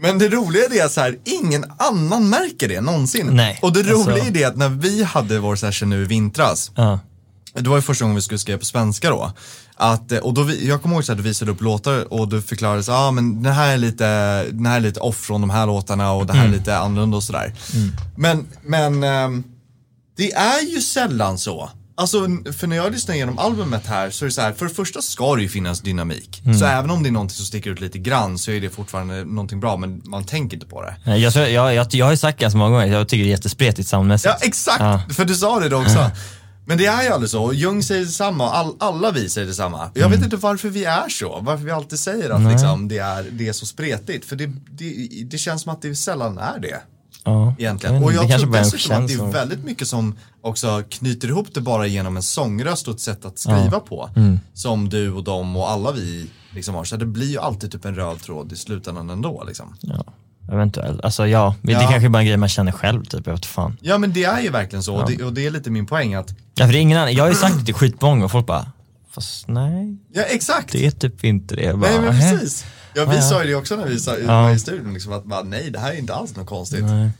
[0.00, 3.26] Men det roliga är att så här, ingen annan märker det någonsin.
[3.32, 6.06] Nej, och det alltså- roliga är det att när vi hade vår session nu i
[6.06, 6.98] vintras, Ja.
[7.54, 9.32] det var ju första gången vi skulle skriva på svenska då.
[9.76, 12.42] Att, eh, och då vi, jag kommer ihåg att du visade upp låtar och du
[12.42, 14.04] förklarade så, ah, men den här är lite,
[14.50, 17.16] den här är lite off från de här låtarna och det här är lite annorlunda
[17.16, 17.54] och sådär.
[18.16, 19.44] Men, men ehm,
[20.16, 21.70] det är ju sällan så.
[21.94, 22.18] Alltså,
[22.58, 25.02] för när jag lyssnar igenom albumet här så är det så här, för det första
[25.02, 26.42] ska det ju finnas dynamik.
[26.58, 29.24] Så även om det är någonting som sticker ut lite grann så är det fortfarande
[29.24, 31.16] någonting bra, men man tänker inte på det.
[31.16, 33.30] Jag, tror- jag, jag, jag har ju sagt ganska många gånger, jag tycker det är
[33.30, 34.34] jättespretigt soundmässigt.
[34.40, 34.80] Ja, exakt!
[34.80, 35.02] Ja.
[35.14, 36.10] För du sa det då också.
[36.66, 37.42] Men det är ju aldrig så.
[37.42, 39.90] Och Jung säger detsamma och all, alla vi säger detsamma.
[39.94, 41.40] Jag vet inte varför vi är så.
[41.40, 44.24] Varför vi alltid säger att liksom, det, är, det är så spretigt.
[44.24, 46.80] För det, det, det känns som att det sällan är det.
[47.24, 47.54] Ja.
[47.58, 47.94] Egentligen.
[47.94, 51.46] Jag Och jag det tror dessutom att det är väldigt mycket som också knyter ihop
[51.54, 54.10] det bara genom en sångröst och ett sätt att skriva på.
[54.16, 54.40] Mm.
[54.54, 56.84] Som du och dem och alla vi liksom har.
[56.84, 59.44] Så det blir ju alltid typ en röd tråd i slutändan ändå.
[59.46, 59.74] Liksom.
[59.80, 60.04] Ja.
[60.52, 61.00] eventuellt.
[61.00, 61.90] Alltså ja, det Ja.
[61.90, 63.76] kanske bara är en grej man känner själv typ, jag vet fan.
[63.80, 66.14] Ja men det är ju verkligen så och, det, och det är lite min poäng
[66.14, 68.30] att, Ja, för det är ingen annan, jag har ju sagt det till skitmånga och
[68.30, 68.66] folk bara,
[69.10, 70.72] fast nej, ja exakt.
[70.72, 71.62] det är typ inte det.
[71.62, 72.64] Jag Bara, Nej men "Nähä." precis.
[72.94, 74.42] Ja vi sa ju det också när vi sa, Ja.
[74.42, 76.84] var i studion liksom att bara, nej det här är inte alls något konstigt.
[76.84, 77.10] Nej.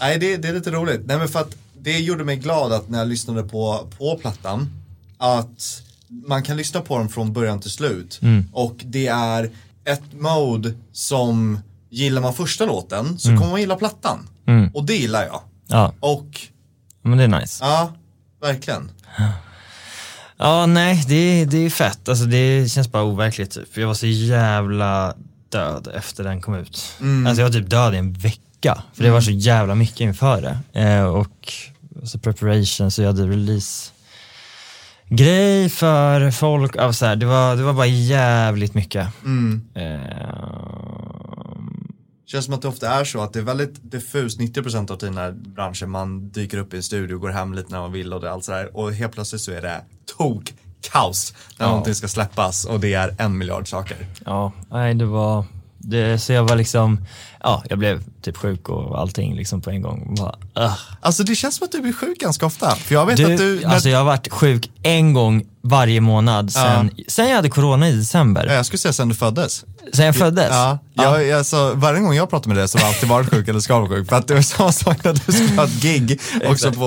[0.00, 1.00] Nej det, det är lite roligt.
[1.04, 4.68] Nej men för att det gjorde mig glad att när jag lyssnade på, på plattan
[5.18, 5.82] att
[6.26, 8.18] man kan lyssna på dem från början till slut.
[8.22, 8.44] Mm.
[8.52, 9.50] Och det är
[9.84, 11.58] ett mode som
[11.90, 13.40] gillar man första låten så Mm.
[13.40, 14.28] kommer man gilla plattan.
[14.74, 15.40] Och det gillar jag.
[15.66, 16.40] Ja, Och
[17.02, 17.64] men det är nice.
[17.64, 17.92] ja,
[18.40, 18.90] verkligen.
[20.44, 22.08] Ja, nej, det, det är fett.
[22.08, 23.76] Alltså det känns bara overkligt typ.
[23.76, 25.14] Jag var så jävla
[25.48, 26.96] död efter den kom ut.
[27.26, 28.82] Alltså jag var typ död i en vecka.
[28.94, 30.80] För det var så jävla mycket inför det.
[30.80, 31.52] Eh, och
[32.00, 33.90] alltså preparation, så jag hade release
[35.08, 36.76] grej för folk.
[36.76, 39.06] Alltså, så här, det, var, det var bara jävligt mycket.
[39.74, 40.00] Eh,
[42.26, 45.14] Känns som att det ofta är så att det är väldigt diffust 90% av tiden
[45.14, 48.20] när branschen man dyker upp i en studio, går hem lite när man vill och
[48.20, 49.84] det, allt sådär och helt plötsligt så är det
[50.18, 50.54] tok
[50.92, 51.70] kaos när Ja.
[51.70, 53.96] någonting ska släppas och det är en miljard saker.
[54.24, 55.44] ja, nej det var,
[55.82, 57.06] det, så jag var liksom,
[57.40, 60.14] ja jag blev typ sjuk och allting liksom på en gång.
[60.18, 60.78] Bara, ugh.
[61.00, 62.70] Alltså det känns som att du blir sjuk ganska ofta.
[62.76, 66.00] För jag vet Du, att du, när, alltså jag har varit sjuk en gång varje
[66.00, 68.46] månad sen, sen jag hade corona i december.
[68.46, 69.64] jag skulle säga sen du föddes.
[69.92, 70.48] Sen jag föddes.
[70.50, 73.48] Ja, jag, alltså, varje gång jag pratar med dig så har jag alltid varit sjuk
[73.48, 74.08] eller ska vara sjuk.
[74.08, 76.84] För att det var samma sak när du skulle ha ett gig också på,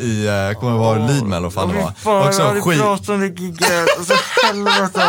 [0.00, 1.74] i, uh, kommer det vara Lidl eller vad fan det
[2.04, 2.28] var.
[2.28, 4.14] Också skit, om det giget, alltså
[4.46, 5.02] helvete.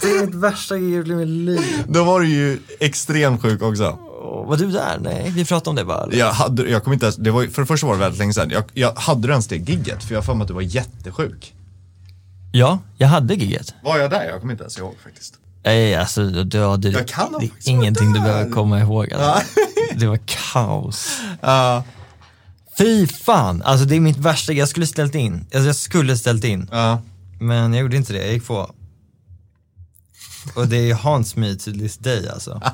[0.00, 1.84] Det är mitt värsta gig i mitt liv.
[1.88, 3.98] då var du ju extremt sjuk också.
[4.46, 4.98] Var du där?
[5.02, 6.04] Nej, vi pratade om det bara.
[6.04, 6.16] eller?
[6.16, 8.32] Jag, hade, jag kommer inte ens, det var, för det första var det väldigt länge
[8.32, 8.50] sedan.
[8.50, 10.04] Jag, jag hade du ens det gigget?
[10.04, 11.54] För jag har för mig att du var jättesjuk.
[12.52, 13.74] Ja, jag hade giget.
[13.84, 14.24] Var jag där?
[14.24, 15.34] Jag kommer inte ens ihåg faktiskt.
[15.64, 19.12] Nej, alltså du, du, du, Jag kan det är ingenting du behöver komma ihåg.
[19.12, 19.44] Alltså.
[19.94, 21.18] Det var kaos.
[21.40, 21.84] Ja,
[22.78, 24.52] Fy fan, alltså det är mitt värsta.
[24.52, 25.34] Jag skulle ställt in.
[25.34, 26.68] Alltså jag skulle ställt in.
[26.72, 27.02] ja.
[27.40, 28.70] Men jag gjorde inte det, jag gick på.
[30.54, 32.60] Och det haunts me to this day alltså.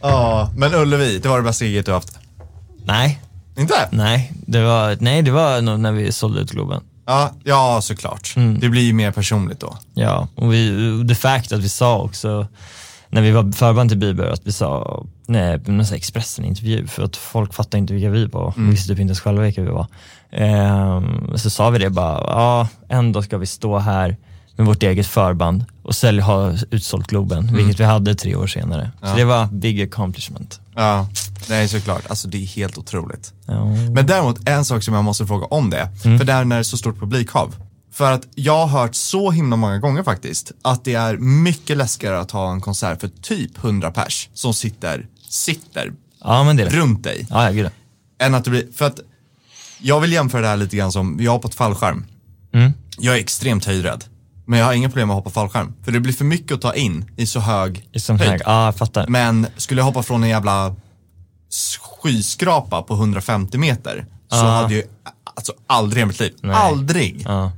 [0.00, 2.18] Ja, men Ullevi, det var det bästa giget du haft.
[2.84, 3.20] Nej,
[3.58, 3.88] Inte?
[3.92, 6.80] nej, det var, nej, det var nog när vi sålde ut Globen.
[7.06, 8.32] Ja, ja såklart.
[8.36, 8.60] Mm.
[8.60, 9.76] Det blir ju mer personligt då.
[9.94, 12.46] Ja, och vi, the fact att vi sa också,
[13.08, 17.54] när vi var förband till Bieber, att vi sa, nej, här Expressen-intervju, för att folk
[17.54, 18.68] fattade inte vilka vi var, Mm.
[18.68, 19.86] och visste typ inte ens själva vilka vi var.
[20.32, 24.16] Ehm, så sa vi det bara, ja, en dag ska vi stå här
[24.56, 27.54] med vårt eget förband och sälja, ha utsålt Globen, Mm.
[27.54, 28.90] vilket vi hade tre år senare.
[29.02, 30.60] Så det var big accomplishment.
[30.74, 31.08] Ja,
[31.48, 32.02] nej såklart.
[32.08, 33.32] Alltså det är helt otroligt.
[33.46, 33.64] Ja.
[33.66, 36.18] Men däremot en sak som jag måste fråga om det, Mm.
[36.18, 37.54] för det är när det är så stort publikhav.
[37.92, 42.20] För att jag har hört så himla många gånger faktiskt att det är mycket läskigare
[42.20, 45.92] att ha en konsert för typ 100 pers som sitter, sitter
[46.24, 46.76] ja, men det är det.
[46.76, 47.26] runt dig.
[47.30, 47.70] Ja, ja, gud.
[48.20, 49.00] Än att det blir, för att
[49.78, 52.04] jag vill jämföra det här lite grann som, jag har hoppat fallskärm.
[52.54, 52.72] Mm.
[52.98, 54.04] Jag är extremt höjdrädd.
[54.46, 55.74] Men jag har inga problem med att hoppa fallskärm.
[55.84, 58.42] För det blir för mycket att ta in i så hög I här, höjd.
[58.44, 59.06] ja, jag fattar.
[59.08, 60.76] Men skulle jag hoppa från en jävla
[62.02, 64.50] skyskrapa på 150 meter så Ja.
[64.50, 64.84] hade jag
[65.36, 66.54] alltså aldrig i mitt liv, Nej.
[66.56, 67.22] aldrig.
[67.24, 67.52] Ja.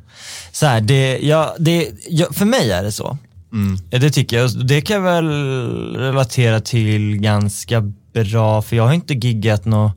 [0.52, 3.18] Så här, det, ja, det, ja, för mig är det så.
[3.52, 3.78] Mm.
[3.90, 4.66] Ja, Det tycker jag.
[4.66, 5.26] Det kan jag väl
[5.96, 7.80] relatera till ganska
[8.14, 9.92] bra, för jag har inte giggat några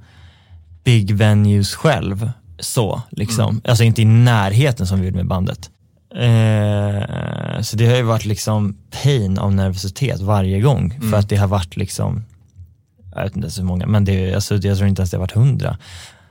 [0.83, 2.31] big venues själv.
[2.59, 3.49] Så, liksom.
[3.49, 3.61] Mm.
[3.67, 5.69] Alltså inte i närheten som vi gjorde med bandet.
[6.15, 11.11] Eh, så det har ju varit liksom pain av nervositet varje gång, Mm.
[11.11, 12.23] för att det har varit liksom,
[13.15, 15.31] jag vet inte så många, men det, alltså, jag tror inte ens det har varit
[15.31, 15.77] hundra.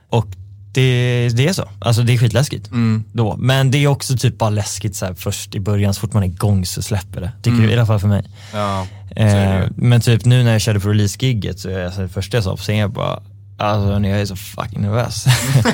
[0.09, 0.25] Och
[0.73, 3.03] det, det är så, alltså det är skitläskigt Mm.
[3.13, 3.35] då.
[3.37, 6.23] Men det är också typ bara läskigt så här, först i början, så fort man
[6.23, 7.31] är igång så släpper det.
[7.41, 7.65] Tycker Mm.
[7.67, 8.23] du, i alla fall för mig.
[8.53, 12.37] Ja, Eh, men typ nu när jag körde på release-gigget så är alltså, det första
[12.37, 13.21] jag sa på scen, jag bara,
[13.63, 15.25] alltså jag är så fucking nervös.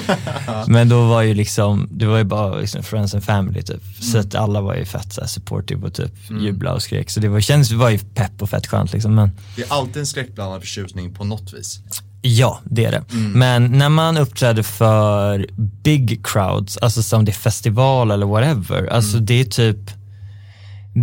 [0.68, 3.82] men då var ju liksom, det var ju bara liksom friends and family typ.
[4.00, 4.28] Så Mm.
[4.28, 7.10] att alla var ju fett så här, supportive och typ jubla och skrek.
[7.10, 9.16] Så det var, kändes, det var ju pepp och fett skönt liksom.
[9.16, 11.80] Men Det är alltid en skräckblandad förtjusning på något vis.
[12.22, 13.04] Ja, det är det.
[13.12, 13.32] Mm.
[13.32, 15.48] Men när man uppträder för
[15.84, 19.26] big crowds, alltså som det är festival eller whatever, alltså Mm.
[19.26, 19.78] det är typ,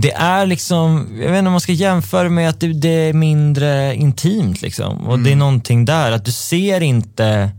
[0.01, 3.13] det är liksom, jag vet inte om man ska jämföra med att det, det är
[3.13, 4.99] mindre intimt liksom.
[5.07, 5.25] Och Mm.
[5.25, 7.51] det är någonting där, att du ser inte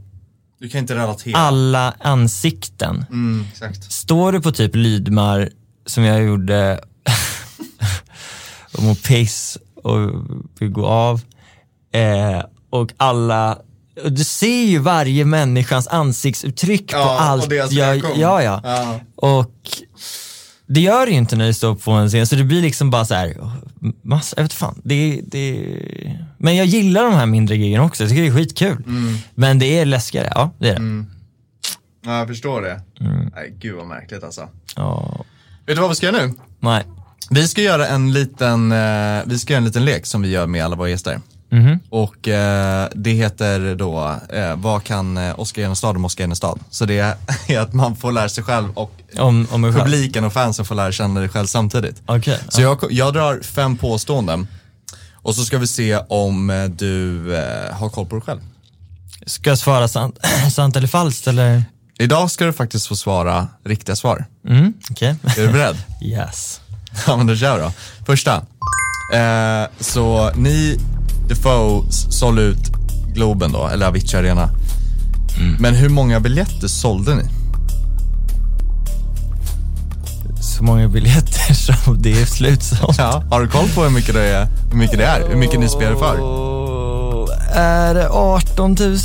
[0.60, 1.38] Du kan inte relatera.
[1.38, 3.06] alla ansikten.
[3.10, 3.46] Mm.
[3.90, 5.50] Står du på typ Lydmar,
[5.86, 6.80] som jag gjorde,
[8.78, 10.00] och mår piss och
[10.60, 11.22] vill gå av,
[11.94, 13.58] eh, och alla,
[14.04, 17.44] och du ser ju varje människans ansiktsuttryck på Ja, allt.
[17.44, 18.20] och deras ja, reaktion.
[18.20, 18.62] ja, ja.
[18.64, 19.00] Ja.
[19.16, 19.52] Och
[20.68, 22.90] det gör det ju inte när du står på en scen, så det blir liksom
[22.90, 23.38] bara så här,
[24.02, 24.82] massa, jag vet fan.
[24.84, 25.66] Det, det,
[26.38, 28.84] men jag gillar de här mindre grejerna också, jag tycker det är skitkul.
[28.88, 29.18] Mm.
[29.36, 31.06] Men det är läskigare, ja det är det.
[32.06, 32.82] Ja, jag förstår det.
[33.00, 33.32] Mm.
[33.36, 34.50] Nej, gud vad märkligt alltså.
[34.76, 35.26] Ja,
[35.66, 36.34] Vet du vad vi ska göra nu?
[36.60, 36.84] nej.
[37.30, 40.48] Vi ska göra en liten, eh, vi ska göra en liten lek som vi gör
[40.48, 41.22] med alla våra gäster.
[41.56, 41.80] Mhm.
[41.90, 46.60] Och eh, det heter då, eh, vad kan eh, Oskar Enestad om Oskar Enestad?
[46.70, 49.74] Så det är att man får lära sig själv och Om, om själv?
[49.84, 52.02] publiken och fansen får lära känna dig själv samtidigt.
[52.06, 52.40] Okej.
[52.50, 54.48] Så jag, jag drar fem påståenden
[55.14, 58.40] och så ska vi se om eh, du eh, har koll på dig själv.
[59.26, 60.18] Ska jag svara sant,
[60.54, 61.64] sant eller falskt eller?
[62.00, 64.26] Idag ska du faktiskt få svara riktiga svar.
[64.48, 65.16] Mm, okej.
[65.38, 65.78] Är du beredd?
[66.02, 66.62] Yes.
[67.08, 67.72] Ja men då kör vi då.
[68.06, 68.36] Första.
[69.14, 70.80] Eh, så ni,
[71.28, 72.72] Defoe, sålde ut
[73.14, 74.50] Globen då, eller Avicii Arena.
[75.60, 77.24] Men hur många biljetter sålde ni?
[80.42, 81.54] Så många biljetter
[81.84, 82.98] som det är slutsålt.
[82.98, 83.24] Ja.
[83.32, 84.48] Har du koll på hur mycket det är?
[84.72, 85.30] Hur mycket det är?
[85.30, 86.16] Hur mycket ni spelar för?
[87.54, 88.98] Är det 18 000?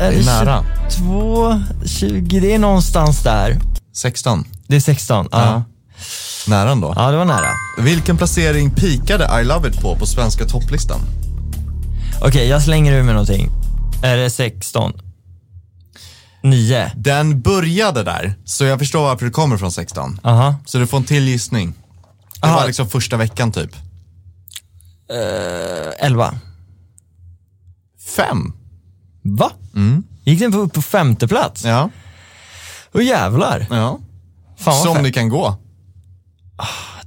[0.00, 0.64] Är Det är nära.
[0.90, 3.60] 22, 20, det är någonstans där.
[3.92, 4.44] 16.
[4.66, 5.38] Det är 16, ja.
[5.40, 5.62] Ja.
[6.48, 6.92] Nära ändå.
[6.96, 7.48] Ja, det var nära.
[7.78, 11.00] Vilken placering pikade I Love It på på svenska topplistan?
[12.22, 13.50] Okej, jag slänger ur med någonting.
[14.02, 14.92] Är det 16?
[16.42, 16.92] 9?
[16.96, 20.20] Den började där, så jag förstår varför det kommer från 16.
[20.22, 20.54] Aha.
[20.66, 21.74] Så du får en till gissning.
[22.40, 22.56] Det Aha.
[22.60, 23.76] var liksom första veckan typ.
[25.12, 26.34] Uh, 11?
[28.16, 28.52] Fem.
[29.22, 29.50] Va?
[30.24, 31.64] Gick den upp på femte plats?
[31.64, 31.90] Ja.
[32.94, 33.66] Åh jävlar.
[33.70, 33.98] ja.
[34.58, 35.02] Fan vad Som fett.
[35.02, 35.56] ni kan gå.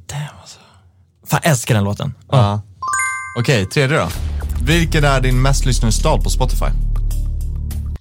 [0.06, 0.60] Damn, alltså.
[1.28, 2.14] Fan, jag älskar den låten.
[2.32, 2.38] Ja.
[2.38, 2.62] Ja.
[3.40, 4.08] Okej, tredje då.
[4.62, 6.66] Vilken är din mest lyssnade stad på Spotify?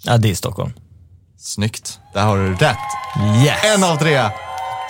[0.03, 0.73] ja, det är Stockholm.
[1.39, 1.99] Snyggt.
[2.15, 2.77] Där har du rätt.
[3.45, 3.55] Yes!
[3.77, 4.21] En av tre.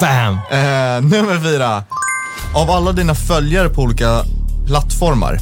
[0.01, 0.35] Bam!
[0.51, 1.85] Eh, nummer fyra.
[2.55, 4.25] Av alla dina följare på olika
[4.67, 5.39] plattformar,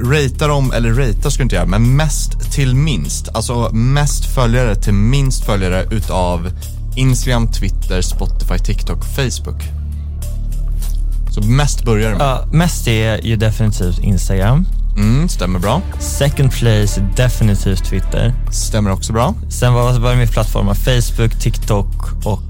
[0.00, 3.28] ratea dem, eller ratea ska du inte göra, men mest till minst.
[3.34, 6.50] Alltså mest följare till minst följare utav
[6.96, 9.81] Instagram, Twitter, Spotify, TikTok, Facebook.
[11.34, 12.26] Så mest börjar du med.
[12.26, 14.66] Ja, mest är ju definitivt Instagram.
[14.96, 15.82] Mm, stämmer bra.
[15.98, 18.34] Second place är definitivt Twitter.
[18.50, 19.34] Stämmer också bra.
[19.50, 20.74] Sen var var det med plattformar?
[20.74, 22.42] Facebook, TikTok och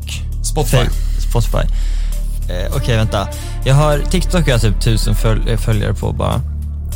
[0.44, 0.86] Spotify.
[1.30, 1.58] Spotify.
[2.48, 3.28] Eh, Okej, vänta.
[3.64, 6.34] Jag har TikTok har jag typ tusen följ- eh, följare på bara.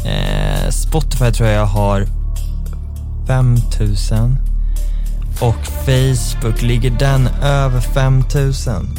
[0.05, 2.07] Eh, Spotify tror jag jag har
[3.27, 4.39] 5000.
[5.41, 8.99] Och Facebook, ligger den över 5000?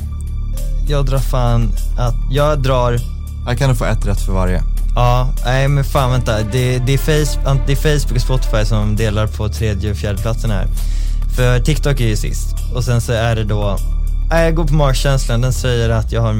[0.89, 2.99] Jag drar fan att, jag drar
[3.45, 4.63] Här kan du få ett rätt för varje.
[4.95, 6.43] Ja, nej men fan vänta.
[6.43, 10.21] Det, det, är face, det är Facebook och Spotify som delar på tredje och fjärde
[10.21, 10.67] platsen här.
[11.35, 12.55] För TikTok är ju sist.
[12.75, 13.77] Och sen så är det då,
[14.29, 16.33] nej jag går på magkänslan, den säger att jag har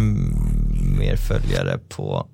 [1.00, 2.28] mer följare på,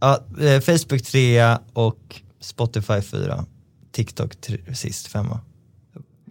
[0.00, 1.98] ja, eh, Facebook trea och
[2.40, 3.44] Spotify fyra.
[3.92, 5.40] TikTok tre, sist, femma.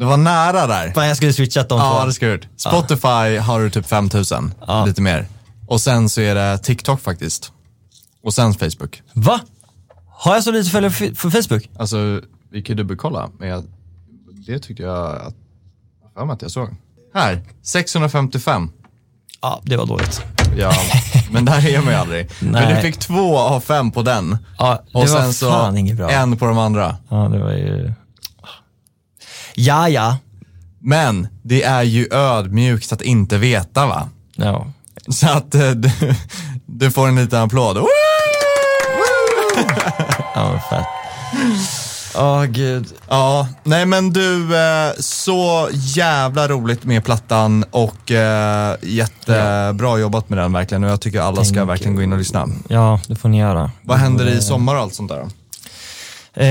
[0.01, 0.91] Det var nära där.
[0.93, 2.05] Fan jag skulle switchat de Ja, två.
[2.05, 2.47] det ska du gjort.
[2.57, 4.85] Spotify har du typ 5000, Ja.
[4.85, 5.25] lite mer.
[5.67, 7.51] Och sen så är det TikTok faktiskt.
[8.23, 9.01] Och sen Facebook.
[9.13, 9.39] Va?
[10.07, 11.69] Har jag så lite följare på Facebook?
[11.79, 12.21] Alltså,
[12.51, 13.63] vi kan ju dubbelkolla, men jag,
[14.47, 15.33] det tyckte jag att,
[16.01, 16.69] jag har för mig att jag såg.
[17.13, 18.69] Här, 655.
[19.41, 20.21] Ja, det var dåligt.
[20.57, 20.73] Ja,
[21.31, 22.29] men där är man ju aldrig.
[22.39, 22.75] Men Nej.
[22.75, 24.37] du fick två av fem på den.
[24.57, 26.09] Ja, det och var sen så fan inget bra.
[26.09, 26.97] en på de andra.
[27.09, 27.93] Ja, det var ju...
[29.53, 30.17] Ja, ja.
[30.79, 34.09] Men det är ju ödmjukt att inte veta va?
[34.35, 34.67] Ja.
[35.09, 35.91] Så att eh, du,
[36.65, 37.77] du får en liten applåd.
[37.77, 37.87] Woo!
[40.35, 40.87] Ja, men fett.
[42.15, 42.87] Åh gud.
[43.09, 50.37] Ja, nej men du, eh, så jävla roligt med plattan och eh, jättebra jobbat med
[50.37, 52.47] den verkligen och jag tycker alla ska verkligen gå in och lyssna.
[52.67, 53.71] Ja, det får ni göra.
[53.81, 55.27] Vad händer i sommar och allt sånt där?
[56.35, 56.45] Eh,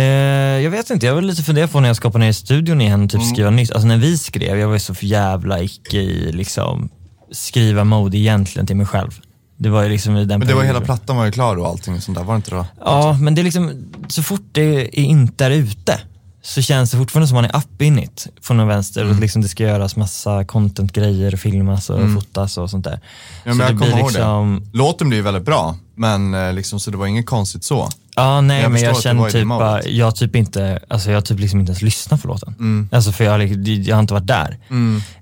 [0.62, 3.04] jag vet inte, jag var lite funderad på när jag ska ner i studion igen
[3.04, 3.34] och typ Mm.
[3.34, 3.72] skriva nytt.
[3.72, 6.88] Alltså när vi skrev, jag var så för jävla icke i liksom
[7.32, 9.10] skriva mode egentligen till mig själv.
[9.56, 11.66] Det var ju liksom i den Men det var hela plattan var ju klar och
[11.66, 12.66] allting och sånt där, var det inte då?
[12.84, 13.72] Ja, men det är liksom,
[14.08, 15.98] så fort det är inte är ute
[16.42, 19.14] så känns det fortfarande som man är up in it från den vänster Mm.
[19.14, 22.92] och liksom det ska göras massa content-grejer, filmas och fotas och sånt där.
[22.92, 23.02] Mm.
[23.44, 24.78] Ja, så men jag det blir kommer ihåg liksom, det.
[24.78, 27.88] Låten blir ju väldigt bra, men eh, liksom, så det var inget konstigt så.
[28.20, 31.60] Ja, nej Jag men jag känner typ bara, jag typ inte, alltså jag typ liksom
[31.60, 32.54] inte ens lyssnar på låten.
[32.58, 32.88] Mm.
[32.92, 34.58] Alltså för jag, har liksom- jag har inte varit där.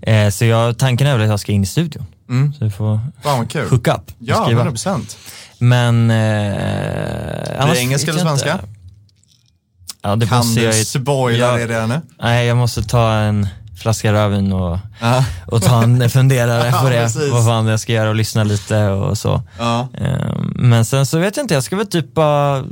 [0.02, 2.06] Eh, så jag, tanken är väl att jag ska in i studion.
[2.58, 3.68] Så vi får Fan vad kul.
[3.70, 4.50] hook up Ja, skriva.
[4.60, 5.16] 100 procent.
[5.58, 6.10] Men...
[6.10, 6.16] Eh,
[7.64, 8.52] Blir det engelska eller svenska?
[8.52, 8.64] inte.
[10.02, 12.00] Ja, det Kan du jag spoila jag- det redan nu?
[12.22, 15.24] Nej, jag måste ta en flaska rödvin och, Ja.
[15.46, 17.02] och ta en funderare Ja, på det.
[17.02, 17.32] precis.
[17.32, 19.42] vad fan jag ska göra och lyssna lite och så.
[19.58, 19.88] Ja.
[19.94, 22.64] Eh, Men sen så vet jag inte, jag ska väl typ bara eh,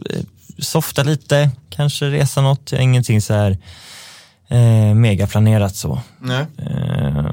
[0.59, 2.73] softa lite, kanske resa något.
[2.73, 3.59] Ingenting så här
[4.49, 6.01] eh, megaplanerat så.
[6.19, 6.47] Nej.
[6.59, 7.27] Eh,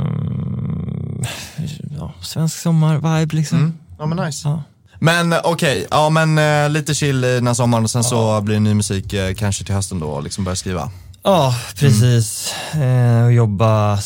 [1.97, 3.57] ja, svensk sommar-vibe liksom.
[3.57, 3.73] Mm.
[3.99, 4.47] Ja men nice.
[4.49, 4.63] Ja.
[4.99, 8.41] Men eh, okej, ja men eh, lite chill i den här sommaren och sen så
[8.41, 10.91] blir det ny musik eh, kanske till hösten då och liksom börja skriva.
[11.23, 12.53] Ja, precis.
[12.73, 13.97] Eh, och jobba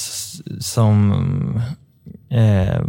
[0.59, 1.11] som,
[2.29, 2.79] eh,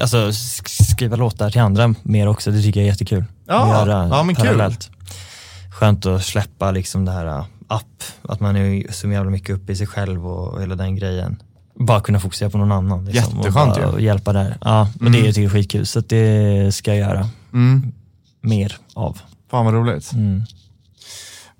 [0.00, 3.24] alltså sk- skriva låtar till andra mer också, det tycker jag är jättekul.
[3.46, 4.44] Ja, Att göra ja, men kul.
[4.46, 4.90] parallellt.
[5.72, 9.72] Skönt att släppa liksom det här uh, upp, att man är så jävla mycket uppe
[9.72, 11.42] i sig själv och hela den grejen.
[11.78, 13.04] Bara kunna fokusera på någon annan.
[13.04, 13.46] Liksom, Jätteskönt
[13.76, 13.92] och, bara, ju.
[13.92, 14.56] och hjälpa där.
[14.60, 17.92] Ja, men det är jag tycker jag är skitkul, så det ska jag göra Mm.
[18.40, 19.18] mer av.
[19.50, 20.12] Fan vad roligt.
[20.12, 20.42] Mm.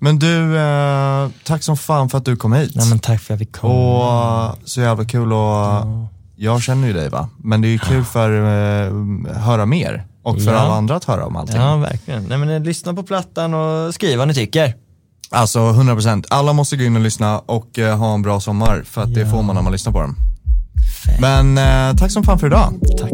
[0.03, 2.71] Men du, eh, tack som fan för att du kom hit.
[2.75, 3.71] Nej, men tack för att vi kom.
[3.71, 5.85] Och eh, så jävla kul och
[6.35, 10.41] jag känner ju dig va, men det är ju kul för uh, höra mer och
[10.41, 10.57] för Ja.
[10.59, 11.55] alla andra att höra om allting.
[11.55, 12.23] Ja, verkligen.
[12.23, 14.73] Nej, men eh, lyssna på plattan och skriv vad ni tycker.
[15.29, 19.01] Alltså 100%, alla måste gå in och lyssna och eh, ha en bra sommar för
[19.01, 19.29] att det Ja.
[19.31, 20.15] får man när man lyssnar på den.
[21.21, 22.73] Men eh, tack som fan för idag.
[22.99, 23.11] Tack.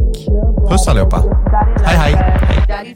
[0.72, 1.24] Puss allihopa.
[1.86, 2.14] Hej hej.
[2.68, 2.96] Daddy